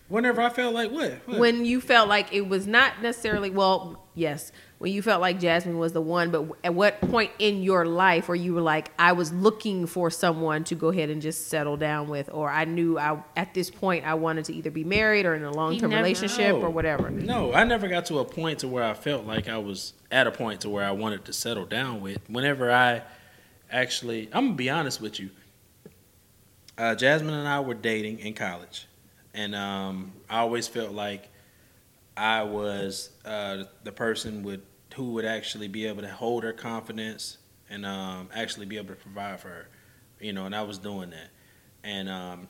[0.07, 1.13] Whenever I felt like what?
[1.25, 1.39] What?
[1.39, 5.77] When you felt like it was not necessarily well, yes, when you felt like Jasmine
[5.77, 9.13] was the one, but at what point in your life where you were like, I
[9.13, 12.99] was looking for someone to go ahead and just settle down with, or I knew
[12.99, 15.91] I at this point I wanted to either be married or in a long term
[15.91, 17.09] never- relationship or whatever.
[17.09, 20.27] No, I never got to a point to where I felt like I was at
[20.27, 22.19] a point to where I wanted to settle down with.
[22.29, 23.01] Whenever I
[23.71, 25.29] actually, I'm gonna be honest with you.
[26.77, 28.87] Uh, Jasmine and I were dating in college,
[29.33, 31.29] and um, I always felt like
[32.17, 34.61] I was uh, the person would
[34.95, 37.37] who would actually be able to hold her confidence
[37.69, 39.67] and um, actually be able to provide for her,
[40.19, 40.45] you know.
[40.45, 41.29] And I was doing that,
[41.83, 42.47] and um,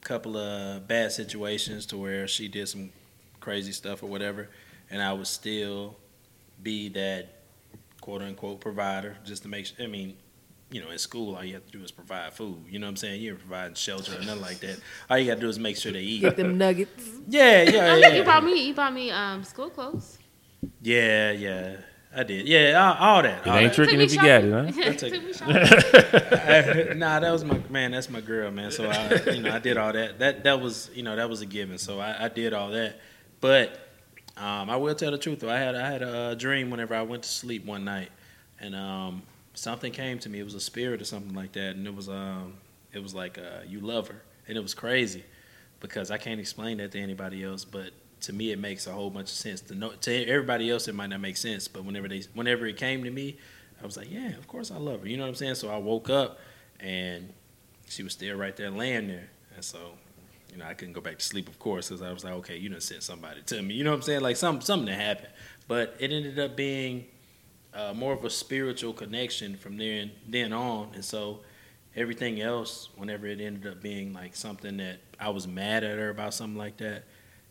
[0.00, 2.90] couple of bad situations to where she did some
[3.40, 4.48] crazy stuff or whatever,
[4.90, 5.96] and I would still
[6.62, 7.42] be that
[8.00, 9.76] quote unquote provider just to make sure.
[9.84, 10.16] I mean,
[10.72, 12.64] you know, in school, all you have to do is provide food.
[12.68, 13.20] You know what I'm saying?
[13.22, 14.80] You're providing shelter or nothing like that.
[15.10, 16.20] All you got to do is make sure they eat.
[16.22, 17.08] Get them nuggets.
[17.28, 18.14] Yeah, yeah, I yeah.
[18.14, 18.66] you bought me.
[18.66, 20.18] You bought me um school clothes.
[20.80, 21.76] Yeah, yeah.
[22.14, 22.46] I did.
[22.48, 23.46] Yeah, all, all that.
[23.46, 23.74] It all ain't that.
[23.74, 24.82] tricking if me you got it, shopping.
[24.82, 24.92] huh?
[24.98, 26.98] take- Took me shopping.
[26.98, 27.92] nah, that was my man.
[27.92, 28.70] That's my girl, man.
[28.70, 30.18] So I, you know, I did all that.
[30.18, 31.78] That that was, you know, that was a given.
[31.78, 32.98] So I, I did all that.
[33.40, 33.78] But
[34.36, 35.50] Um, I will tell the truth though.
[35.50, 38.10] I had I had a dream whenever I went to sleep one night,
[38.60, 39.22] and um,
[39.54, 40.40] something came to me.
[40.40, 42.54] It was a spirit or something like that, and it was um,
[42.92, 45.24] it was like uh, you love her, and it was crazy
[45.80, 47.90] because I can't explain that to anybody else, but
[48.22, 49.60] to me it makes a whole bunch of sense.
[49.62, 52.76] To know to everybody else it might not make sense, but whenever they whenever it
[52.76, 53.36] came to me,
[53.82, 55.08] I was like, yeah, of course I love her.
[55.08, 55.56] You know what I'm saying?
[55.56, 56.38] So I woke up
[56.80, 57.32] and
[57.88, 59.92] she was still right there laying there, and so
[60.50, 62.58] you know, I couldn't go back to sleep, of course, because I was like, okay,
[62.58, 63.72] you done sent somebody to me.
[63.74, 64.20] You know what I'm saying?
[64.20, 65.32] Like some something that happened,
[65.66, 67.06] but it ended up being
[67.74, 71.40] uh, more of a spiritual connection from then then on, and so
[71.94, 76.10] everything else, whenever it ended up being like something that I was mad at her
[76.10, 77.04] about something like that,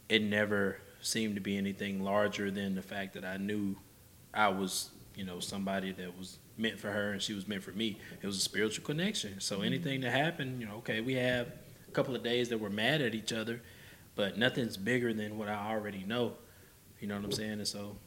[0.10, 3.76] it never seemed to be anything larger than the fact that I knew
[4.34, 7.72] I was, you know, somebody that was meant for her and she was meant for
[7.72, 7.98] me.
[8.22, 9.40] It was a spiritual connection.
[9.40, 11.48] So anything that happened, you know, okay, we have
[11.88, 13.62] a couple of days that we're mad at each other,
[14.16, 16.34] but nothing's bigger than what I already know.
[17.00, 17.54] You know what I'm saying?
[17.54, 17.98] And so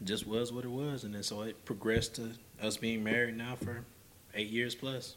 [0.00, 1.04] it just was what it was.
[1.04, 2.32] And then so it progressed to
[2.62, 3.84] us being married now for
[4.34, 5.16] eight years plus.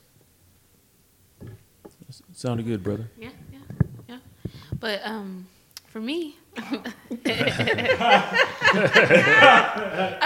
[2.33, 3.09] Sounded good, brother.
[3.17, 3.59] Yeah, yeah,
[4.07, 4.17] yeah.
[4.79, 5.47] But um,
[5.87, 6.81] for me, I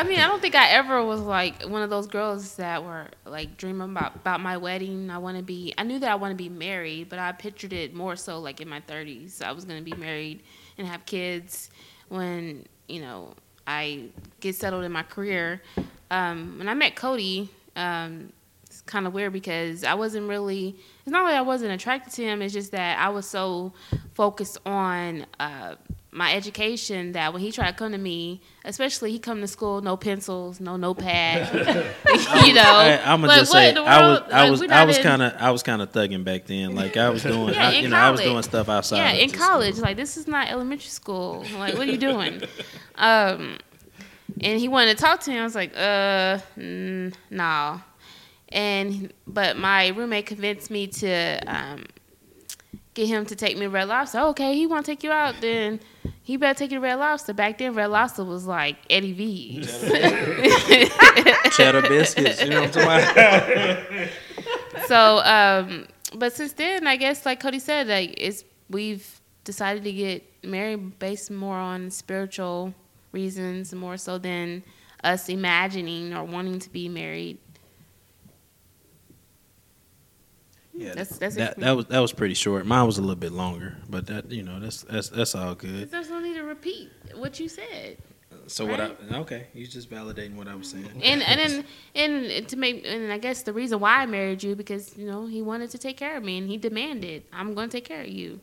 [0.08, 3.58] mean, I don't think I ever was like one of those girls that were like
[3.58, 5.12] dreaming about about my wedding.
[5.12, 5.76] I want to be.
[5.78, 8.60] I knew that I want to be married, but I pictured it more so like
[8.60, 9.44] in my thirties.
[9.44, 10.42] I was gonna be married
[10.80, 11.70] and have kids
[12.10, 13.36] when you know
[13.68, 14.06] I
[14.40, 15.62] get settled in my career.
[16.12, 18.32] Um, when I met Cody, um,
[18.66, 20.76] it's kind of weird because I wasn't really.
[21.02, 22.42] It's not like I wasn't attracted to him.
[22.42, 23.74] It's just that I was so
[24.14, 25.76] focused on uh,
[26.16, 29.82] my education that when he tried to come to me, especially he come to school,
[29.82, 31.54] no pencils, no notepad,
[32.46, 32.62] you know.
[32.64, 34.32] I, I'm gonna Like, just what say in the I was world?
[34.32, 36.74] I was we I was kind of I was kind of thugging back then.
[36.74, 38.32] Like I was doing, Yeah, I, in you know, I was college.
[38.32, 38.98] doing stuff outside.
[38.98, 41.46] Yeah, in just- college, like this is not elementary school.
[41.58, 42.42] Like, what are you doing?
[42.96, 43.58] um,
[44.40, 45.38] and he wanted to talk to me.
[45.38, 47.82] I was like, uh, mm, no.
[48.50, 51.84] And but my roommate convinced me to um,
[52.94, 54.20] get him to take me to Red Lobster.
[54.20, 55.82] Okay, he want to take you out, then
[56.26, 57.34] he better take you to Red Lobster.
[57.34, 59.82] Back then, Red Lobster was like Eddie V's.
[61.56, 62.44] cheddar biscuits.
[62.44, 64.10] You know what I'm talking about?
[64.88, 69.92] so um but since then i guess like cody said like it's we've decided to
[69.92, 72.74] get married based more on spiritual
[73.12, 74.64] reasons more so than
[75.04, 77.38] us imagining or wanting to be married
[80.78, 82.66] Yeah, That's- that's that that was that was pretty short.
[82.66, 85.90] Mine was a little bit longer, but that you know that's that's that's all good.
[85.90, 87.98] there's no need to repeat what you said
[88.48, 88.80] So what?
[88.82, 88.92] I,
[89.24, 90.90] okay, you just validating what I was saying.
[91.02, 91.66] and and then
[91.96, 95.26] and to make and i guess the reason why i married you because you know
[95.26, 98.02] he wanted to take care of me and he demanded i'm going to take care
[98.02, 98.40] of you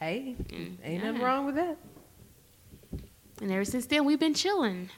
[0.00, 1.76] Hey, Mm, ain't nothing wrong with that.
[3.40, 4.90] and ever since then we've been chilling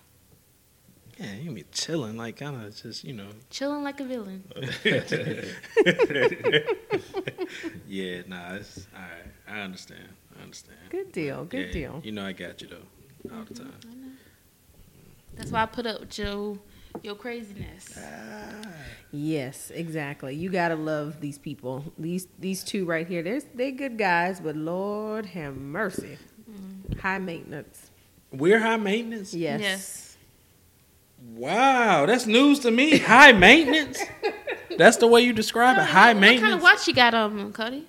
[1.21, 3.29] Yeah, you be chilling, like kind of just you know.
[3.51, 4.43] chilling like a villain
[7.87, 9.33] Yeah, nah, it's all right.
[9.49, 10.09] I understand.
[10.39, 10.79] I understand.
[10.91, 11.45] Good deal.
[11.45, 12.01] Good Yeah, deal.
[12.05, 13.75] You know I got you though, all the time.
[15.37, 16.59] that's why i put up with your
[17.03, 18.68] your craziness ah.
[19.12, 20.35] Yes, exactly.
[20.35, 21.85] You gotta love these people.
[21.99, 23.23] These these two right here.
[23.23, 26.16] There's they good guys, but Lord have mercy.
[26.51, 26.99] Mm-hmm.
[26.99, 27.91] High maintenance.
[28.33, 29.35] We're high maintenance.
[29.35, 29.61] Yes.
[29.61, 30.09] yes.
[31.23, 32.99] Wow, that's news to me.
[32.99, 33.99] High maintenance.
[34.77, 35.85] That's the way you describe it.
[35.85, 36.23] High maintenance.
[36.23, 36.55] What kind maintenance.
[36.57, 37.87] of watch you got on, Cody?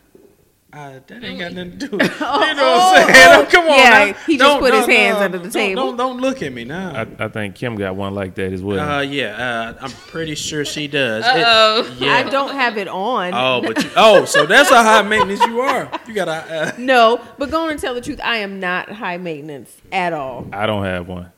[0.74, 2.14] Uh, that ain't got nothing to do with it.
[2.14, 3.28] you know what I'm saying?
[3.30, 4.14] oh, come on yeah, now.
[4.26, 5.84] he just Don't- put his no, hands no, under the don't- table.
[5.88, 6.92] Don't, don't look at me now.
[7.20, 8.80] I, I think Kim got one like that as well.
[8.80, 11.26] Uh, yeah, uh, I'm pretty sure she does.
[11.26, 11.94] Uh-oh.
[12.00, 12.14] yeah.
[12.14, 13.34] I don't have it on.
[13.34, 15.92] Oh, but you, oh, so that's how high maintenance you are.
[16.08, 16.32] You got to.
[16.32, 20.48] Uh, No, but going and tell the truth, I am not high maintenance at all.
[20.54, 21.34] I don't have one.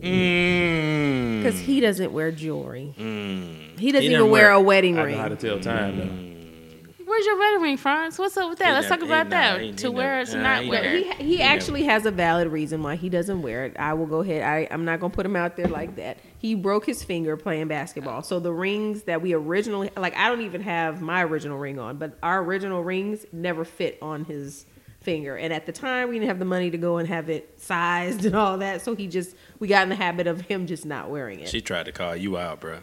[0.00, 2.94] Mm, Because he doesn't wear jewelry.
[2.98, 3.78] mm.
[3.78, 5.38] He doesn't He even wear wear- a wedding I know how to ring.
[5.38, 6.30] tell time though.
[7.06, 8.18] Where's your wedding ring, Franz?
[8.18, 8.68] What's up with that?
[8.68, 9.60] He Let's never- talk about that.
[9.60, 11.14] never- to he wear never- it, to nah, not he wear never- it.
[11.18, 13.76] He, he actually has a valid reason why he doesn't wear it.
[13.78, 14.42] I will go ahead.
[14.42, 16.16] I, I'm not going to put him out there like that.
[16.38, 18.22] He broke his finger playing basketball.
[18.22, 21.98] So the rings that we originally, like, I don't even have my original ring on,
[21.98, 24.66] but our original rings never fit on his
[25.00, 25.36] finger.
[25.36, 28.24] And at the time, we didn't have the money to go and have it sized
[28.24, 28.80] and all that.
[28.80, 31.48] So he just, we got in the habit of him just not wearing it.
[31.48, 32.80] She tried to call you out, bro.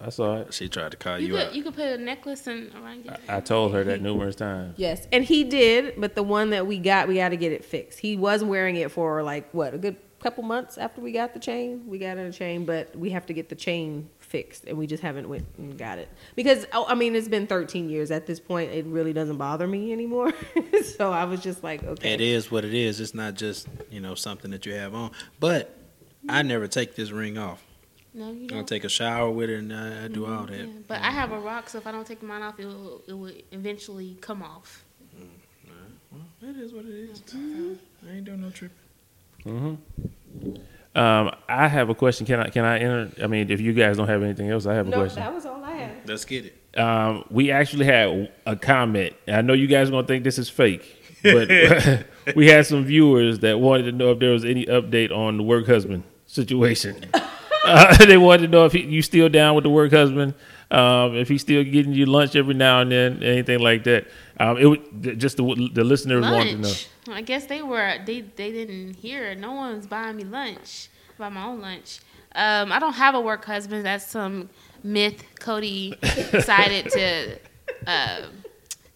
[0.00, 0.52] I saw it.
[0.52, 1.54] She tried to call You you, could out.
[1.54, 4.74] you could put a necklace and around your I told her that numerous times.
[4.76, 7.64] Yes, and he did, but the one that we got, we got to get it
[7.64, 8.00] fixed.
[8.00, 11.38] He was wearing it for like what a good couple months after we got the
[11.38, 11.84] chain.
[11.86, 15.02] We got a chain, but we have to get the chain fixed, and we just
[15.04, 18.40] haven't went and got it because oh, I mean it's been 13 years at this
[18.40, 18.72] point.
[18.72, 20.32] It really doesn't bother me anymore.
[20.96, 22.98] so I was just like, okay, It is what it is.
[22.98, 25.12] It's not just you know something that you have on.
[25.38, 25.76] But
[26.30, 27.62] I never take this ring off.
[28.12, 28.58] No, you I don't.
[28.60, 30.56] I take a shower with it and I, I do all that.
[30.56, 33.02] Yeah, but I have a rock, so if I don't take mine off, it will,
[33.06, 34.84] it will eventually come off.
[36.10, 37.22] Well, it is what it is.
[37.34, 39.78] I ain't doing no tripping.
[40.96, 42.26] Um, I have a question.
[42.26, 43.22] Can I can I enter?
[43.22, 45.22] I mean, if you guys don't have anything else, I have a no, question.
[45.22, 46.08] that was all I had.
[46.08, 46.78] Let's get it.
[46.78, 49.14] Um, we actually had a comment.
[49.28, 51.48] I know you guys are gonna think this is fake, but
[52.36, 55.44] we had some viewers that wanted to know if there was any update on the
[55.44, 57.04] work husband situation.
[57.64, 60.34] uh, they wanted to know if he, you still down with the work husband,
[60.70, 64.06] um, if he's still getting you lunch every now and then, anything like that.
[64.38, 66.68] Um, it would just the, the listeners wanted to
[67.08, 67.14] know.
[67.14, 69.34] I guess they were they they didn't hear.
[69.34, 70.88] No one's buying me lunch.
[71.10, 72.00] I buy my own lunch.
[72.34, 73.84] Um, I don't have a work husband.
[73.84, 74.48] That's some
[74.84, 75.96] myth Cody
[76.30, 77.38] decided to
[77.86, 78.22] uh,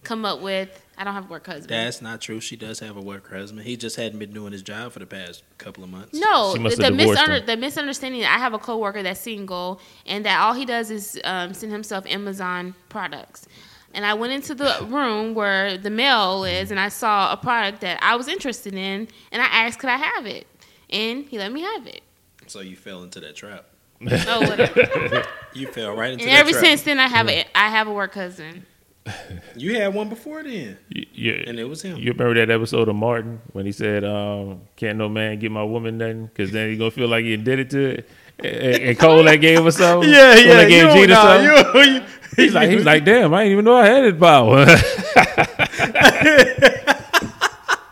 [0.03, 0.81] come up with.
[0.97, 1.69] I don't have a work husband.
[1.69, 2.39] That's not true.
[2.39, 3.65] She does have a work husband.
[3.65, 6.13] He just hadn't been doing his job for the past couple of months.
[6.17, 10.25] No, She the, the, misunder- the misunderstanding that I have a coworker that's single and
[10.25, 13.45] that all he does is um, send himself Amazon products.
[13.93, 17.81] And I went into the room where the mail is and I saw a product
[17.81, 20.47] that I was interested in and I asked, could I have it?
[20.89, 22.01] And he let me have it.
[22.47, 23.65] So you fell into that trap.
[24.01, 25.23] Oh, whatever.
[25.55, 26.63] You fell right into and that ever trap.
[26.65, 28.65] since then, I have a, I have a work husband.
[29.55, 31.97] you had one before then, You, you, and it was him.
[31.97, 35.63] you remember that episode of Martin when he said, um, "Can't no man get my
[35.63, 38.49] woman nothing because then he gonna feel like he did it to it." And,
[38.83, 40.09] and Cole that gave her something.
[40.13, 42.03] Cole that gave Gina something.
[42.35, 44.65] He's like, he's like, damn, I didn't even know I had it power.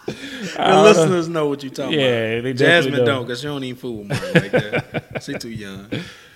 [0.06, 2.44] the listeners know what you talking Yeah, about.
[2.44, 5.24] they definitely Jasmine don't, cause she don't even fool with Martin like that.
[5.24, 5.88] she too young.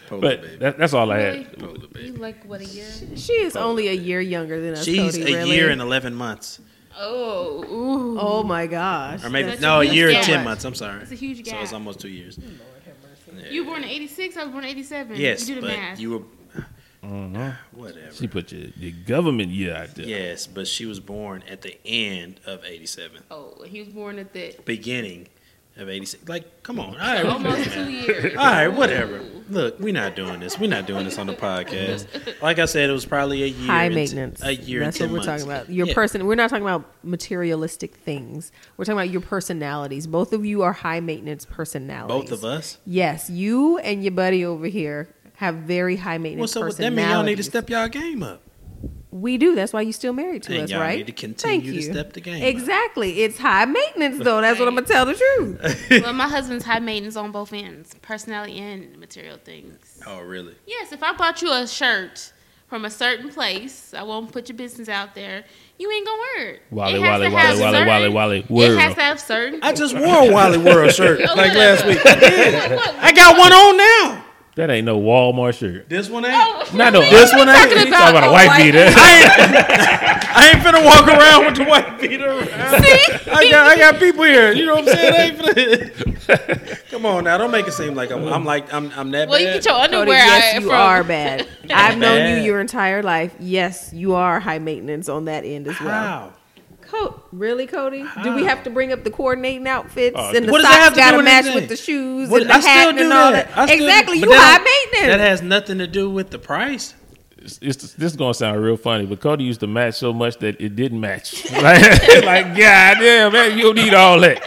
[0.08, 0.56] Polar but baby.
[0.58, 1.44] that, that's all I Really?
[1.44, 1.60] had.
[1.60, 2.06] Polar baby.
[2.08, 2.86] You like what a year?
[3.16, 4.84] She is only a year younger than us.
[4.86, 5.56] She's Cody, a really.
[5.56, 6.60] year and eleven months,
[7.00, 8.20] Oh, ooh.
[8.20, 9.24] Oh my gosh.
[9.24, 10.26] or maybe That's no, a a year and gap.
[10.26, 10.66] ten months.
[10.66, 11.02] I'm sorry.
[11.04, 11.56] It's a huge gap.
[11.58, 12.38] So it's almost two years.
[12.38, 13.52] Mm.
[13.52, 14.36] You were born in '86.
[14.38, 15.16] I was born in '87.
[15.18, 16.00] Yes, you do the but math.
[16.00, 16.24] you were
[17.72, 18.14] whatever.
[18.14, 20.06] She put your, your government year out there.
[20.06, 24.34] Yes, but she was born at the end of '87, oh, he was born at
[24.34, 25.28] the beginning
[25.80, 26.28] of '86.
[26.28, 28.36] Like, come on, all right, almost two years.
[28.38, 29.22] all right, whatever.
[29.50, 30.60] Look, we're not doing this.
[30.60, 32.42] We're not doing this on the podcast.
[32.42, 33.68] Like I said, it was probably a year.
[33.68, 34.44] High and- maintenance.
[34.44, 34.82] A year.
[34.82, 35.44] That's and what we're months.
[35.44, 35.70] talking about.
[35.74, 35.94] Your Yeah.
[35.94, 36.26] person.
[36.28, 38.52] We're not talking about materialistic things.
[38.76, 40.06] We're talking about your personalities.
[40.08, 42.30] Both of you are high maintenance personalities.
[42.30, 42.78] Both of us.
[42.86, 46.56] Yes, you and your buddy over here have very high maintenance personalities.
[46.56, 46.98] Well, maintenance so that personalities.
[46.98, 48.42] means y'all need to step y'all game up.
[49.10, 49.56] We do.
[49.56, 50.98] That's why you still married to And us, y'all right?
[50.98, 51.82] need to continue Thank to you.
[51.94, 52.48] step the game up.
[52.48, 53.22] Exactly.
[53.22, 54.42] It's high maintenance, though.
[54.42, 55.88] That's what I'm gonna tell the truth.
[56.04, 60.02] well, my husband's high maintenance on both ends, personality and material things.
[60.06, 60.56] Oh, really?
[60.66, 62.34] Yes, if I bought you a shirt
[62.68, 65.46] from a certain place, I won't put your business out there.
[65.80, 66.62] You ain't gonna wear it.
[66.70, 69.20] Wally, It has Wally, to Wally, have Wally, certain- Wally, Wally, It has to have
[69.22, 69.60] certain.
[69.64, 72.06] I just wore a Wally World shirt Oh, like last week.
[72.06, 72.72] I did.
[72.72, 74.17] What- what- I got one on now.
[74.58, 75.88] That ain't no Walmart shirt.
[75.88, 76.34] This one ain't.
[76.36, 77.02] Oh, Not no.
[77.02, 77.72] This one ain't.
[77.72, 78.88] He's talking about a white beater.
[78.92, 82.50] I ain't finna walk around with the white beater around.
[82.50, 84.54] I got I got people here.
[84.54, 85.14] You know what I'm saying?
[85.14, 86.90] I ain't finna.
[86.90, 89.40] Come on now, don't make it seem like I'm, I'm like I'm I'm that Well,
[89.40, 90.76] you get your Cody, underwear yes, out you from.
[90.76, 91.48] are bad.
[91.70, 93.36] I've known you your entire life.
[93.40, 95.90] Yes, you are high maintenance on that end as well.
[95.90, 96.34] How?
[96.88, 98.06] Co- really, Cody?
[98.24, 100.96] Do we have to bring up the coordinating outfits Oh, and the What does socks
[100.96, 101.56] got to match anything?
[101.56, 103.48] with the shoes What- and the I still hat do and all that.
[103.50, 103.58] that?
[103.58, 105.18] I still do- exactly, you that- high maintenance.
[105.18, 106.94] That has nothing to do with the price.
[107.40, 110.38] It's, it's, this is gonna sound real funny, but Cody used to match so much
[110.40, 111.46] that it didn't match.
[111.52, 111.82] Like,
[112.24, 114.40] like God damn, man, you don't need all that.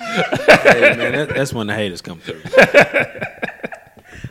[0.00, 2.40] hey man, that, that's when the haters come through.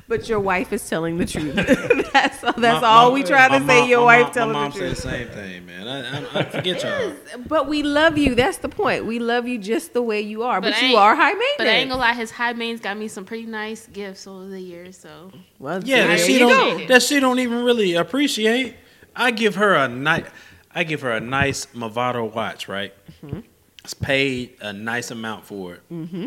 [0.08, 1.56] but your wife is telling the truth.
[2.14, 3.80] that's that's My- all my- we try my to say.
[3.82, 4.98] mom- Your my wife mom, telling my mom the truth.
[4.98, 5.88] said the same thing, man.
[5.88, 7.14] I, I, I forget y'all.
[7.48, 8.36] But we love you.
[8.36, 9.06] That's the point.
[9.06, 10.60] We love you just the way you are.
[10.62, 11.54] But, But you are high maintenance.
[11.58, 14.46] But I ain't gonna lie, his high mains got me some pretty nice gifts over
[14.48, 14.98] the years.
[14.98, 16.88] So well, Yeah, that she don't go.
[16.88, 18.76] that she don't even really appreciate.
[19.16, 20.26] I give her a nice,
[20.76, 22.94] I give her a nice Movado watch, right?
[23.26, 23.40] Mm-hmm.
[23.84, 25.82] It's paid a nice amount for it.
[25.92, 26.26] Mm-hmm.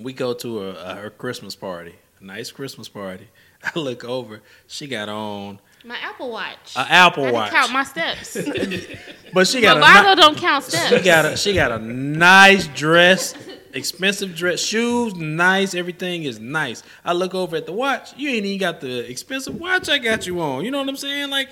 [0.00, 3.28] We go to a, a, her Christmas party, a nice Christmas party.
[3.64, 6.74] I look over, she got on my Apple Watch.
[6.76, 8.34] an Apple I Watch, count my steps.
[9.32, 10.88] but she got a Movado ni- don't count steps.
[10.88, 13.34] she got a she got a nice dress,
[13.72, 15.74] expensive dress, shoes, nice.
[15.74, 16.82] Everything is nice.
[17.04, 18.16] I look over at the watch.
[18.16, 20.64] You ain't even got the expensive watch I got you on.
[20.64, 21.30] You know what I'm saying?
[21.30, 21.50] Like,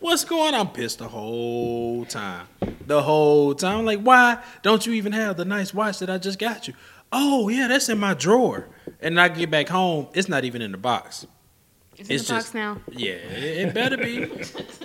[0.00, 0.66] what's going on?
[0.66, 2.46] I'm pissed the whole time.
[2.86, 3.78] The whole time.
[3.80, 6.74] I'm like, why don't you even have the nice watch that I just got you?
[7.12, 8.68] Oh yeah, that's in my drawer.
[9.00, 11.26] And I get back home, it's not even in the box.
[11.96, 12.80] It's in It's the box just- now.
[12.90, 14.22] Yeah, it, it better be.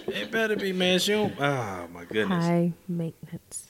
[0.08, 1.00] it better be, man.
[1.00, 1.34] She don't.
[1.40, 2.44] Oh my goodness.
[2.46, 3.68] High maintenance,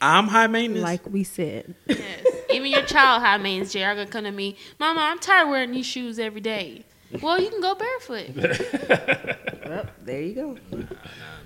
[0.00, 0.82] I'm high maintenance.
[0.84, 1.74] like we said.
[1.86, 2.26] Yes.
[2.50, 5.50] Even your child high maintenance, Jay, are gonna come to me, Mama, I'm tired of
[5.50, 6.84] wearing these shoes every day.
[7.22, 9.36] Well, you can go barefoot.
[9.70, 10.58] Well, there you go.
[10.72, 10.84] Nah,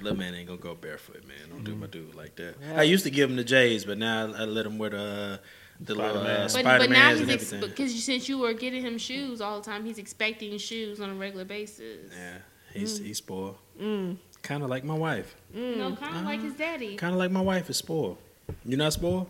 [0.01, 1.37] little man ain't gonna go barefoot, man.
[1.51, 2.55] Don't do my dude like that.
[2.75, 4.99] I used to give him the J's, but now I, I let him wear the
[4.99, 5.37] uh,
[5.81, 8.83] the little uh, But, Spider but now he's and ex- because since you were getting
[8.83, 12.11] him shoes all the time, he's expecting shoes on a regular basis.
[12.17, 12.39] yeah,
[12.73, 13.57] he's he's spoiled.
[13.81, 14.17] Mm.
[14.43, 15.35] Kind of like my wife.
[15.55, 16.97] No, kind of like his daddy.
[16.97, 18.19] Kind of like my wife is spoiled.
[18.65, 19.29] You're not spoiled.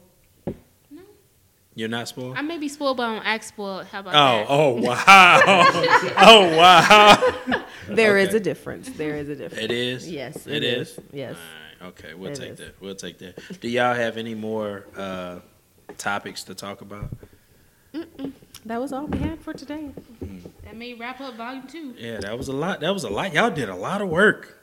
[0.91, 1.03] No.
[1.77, 2.37] You're not spoiled.
[2.37, 3.87] I may be spoiled, but I don't act spoiled.
[3.87, 4.15] How about
[4.49, 4.87] Oh, that?
[4.89, 5.43] oh wow,
[6.19, 7.65] oh wow!
[7.89, 8.37] There is Okay.
[8.39, 8.89] a difference.
[8.91, 9.63] There is a difference.
[9.65, 10.11] It is.
[10.11, 10.99] Yes, it is.
[11.13, 11.37] Yes.
[11.83, 12.59] All right, okay, we'll It take is.
[12.59, 12.81] that.
[12.81, 13.61] We'll take that.
[13.61, 15.41] Do y'all have any more uh,
[15.99, 17.11] topics to talk about?
[18.67, 19.91] That was all we had for today.
[20.65, 21.95] That may wrap up volume two.
[21.99, 22.81] Yeah, that was a lot.
[22.81, 23.33] That was a lot.
[23.35, 24.59] Y'all did a lot of work.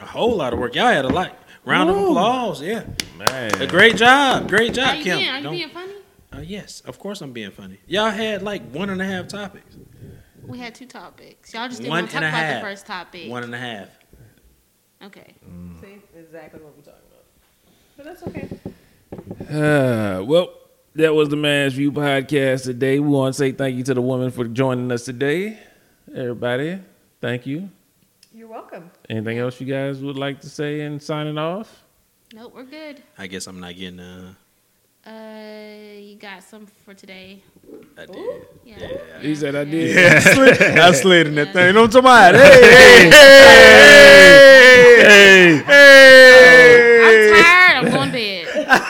[0.00, 0.74] A whole lot of work.
[0.74, 1.36] Y'all had a lot.
[1.64, 2.60] Round of applause.
[2.62, 2.84] Yeah.
[3.16, 3.62] Man.
[3.62, 4.48] A great job.
[4.48, 5.18] Great Are job, you Kim.
[5.18, 5.92] being, are you Don't- being funny?
[6.34, 7.78] uh, yes, of course I'm being funny.
[7.86, 9.76] Y'all had like one and a half topics.
[10.46, 11.52] We had two topics.
[11.54, 12.62] Y'all just didn't One want to talk about half.
[12.62, 13.30] the first topic.
[13.30, 13.88] One and a half.
[15.02, 15.34] Okay.
[15.80, 17.24] See, exactly what we're talking about.
[17.96, 18.48] But that's okay.
[19.12, 20.52] Uh, well,
[20.94, 22.98] that was the Man's View podcast today.
[22.98, 25.58] We want to say thank you to the woman for joining us today.
[26.14, 26.78] Everybody,
[27.20, 27.68] thank you.
[28.34, 28.90] You're welcome.
[29.08, 31.82] Anything else you guys would like to say in signing off?
[32.34, 33.02] Nope, we're good.
[33.16, 34.00] I guess I'm not getting.
[34.00, 34.34] Uh,
[35.06, 37.40] Uh, you got some for today.
[37.96, 38.46] I did.
[38.64, 38.76] Yeah.
[38.80, 39.20] Yeah.
[39.20, 39.94] He said I did.
[39.94, 41.52] Yeah, I slid, I slid in that Yeah.
[41.52, 41.74] thing.
[41.74, 42.40] Don't talk about it.
[42.40, 43.10] Hey,
[45.00, 47.86] hey, hey, hey, I'm tired.
[47.86, 48.35] I'm going to bed.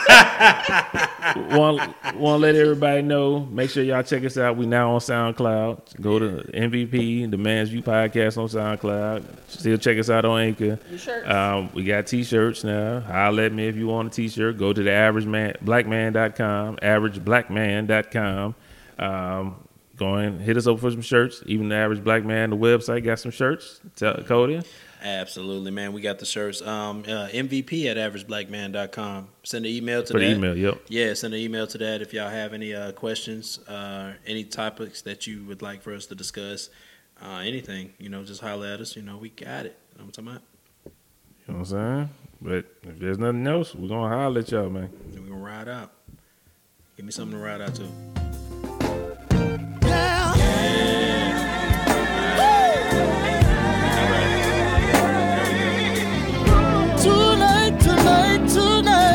[0.07, 1.79] Want
[2.15, 3.41] want to let everybody know.
[3.41, 4.57] Make sure y'all check us out.
[4.57, 6.01] We now on SoundCloud.
[6.01, 9.23] Go to MVP, the Man's View podcast on SoundCloud.
[9.47, 10.79] Still check us out on Anchor.
[11.25, 13.01] Um, we got t-shirts now.
[13.01, 14.57] Holler at me if you want a t-shirt.
[14.57, 18.55] Go to the average man blackman.com, averageblackman.com.
[18.99, 19.55] Um,
[19.95, 21.43] go and hit us up for some shirts.
[21.45, 23.79] Even the average black man, the website got some shirts.
[23.95, 24.61] Tell Cody.
[25.07, 25.93] Absolutely, man.
[25.93, 26.61] We got the shirts.
[26.61, 29.29] Um, uh, MVP at averageblackman.com.
[29.43, 30.25] Send an email to For that.
[30.25, 30.81] the email, yep.
[30.89, 35.01] Yeah, send an email to that if y'all have any uh, questions, uh, any topics
[35.03, 36.69] that you would like for us to discuss,
[37.23, 37.93] uh, anything.
[37.99, 38.97] You know, just holler at us.
[38.97, 39.77] You know, we got it.
[39.93, 40.41] You know what I'm talking about?
[41.47, 42.09] You know what I'm saying?
[42.41, 44.89] But if there's nothing else, we're gonna holler at y'all, man.
[45.13, 45.93] We're gonna ride out.
[46.97, 47.87] Give me something to ride out to.
[49.79, 51.06] Tonight,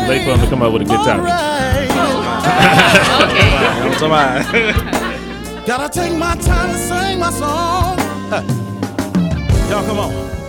[0.03, 0.09] tonight.
[0.09, 1.24] Wait for them to come up with a good topic.
[1.24, 1.90] Alright.
[3.82, 5.66] I'm talking.
[5.66, 7.98] Gotta take my time to sing my song.
[9.70, 10.41] Y'all come on.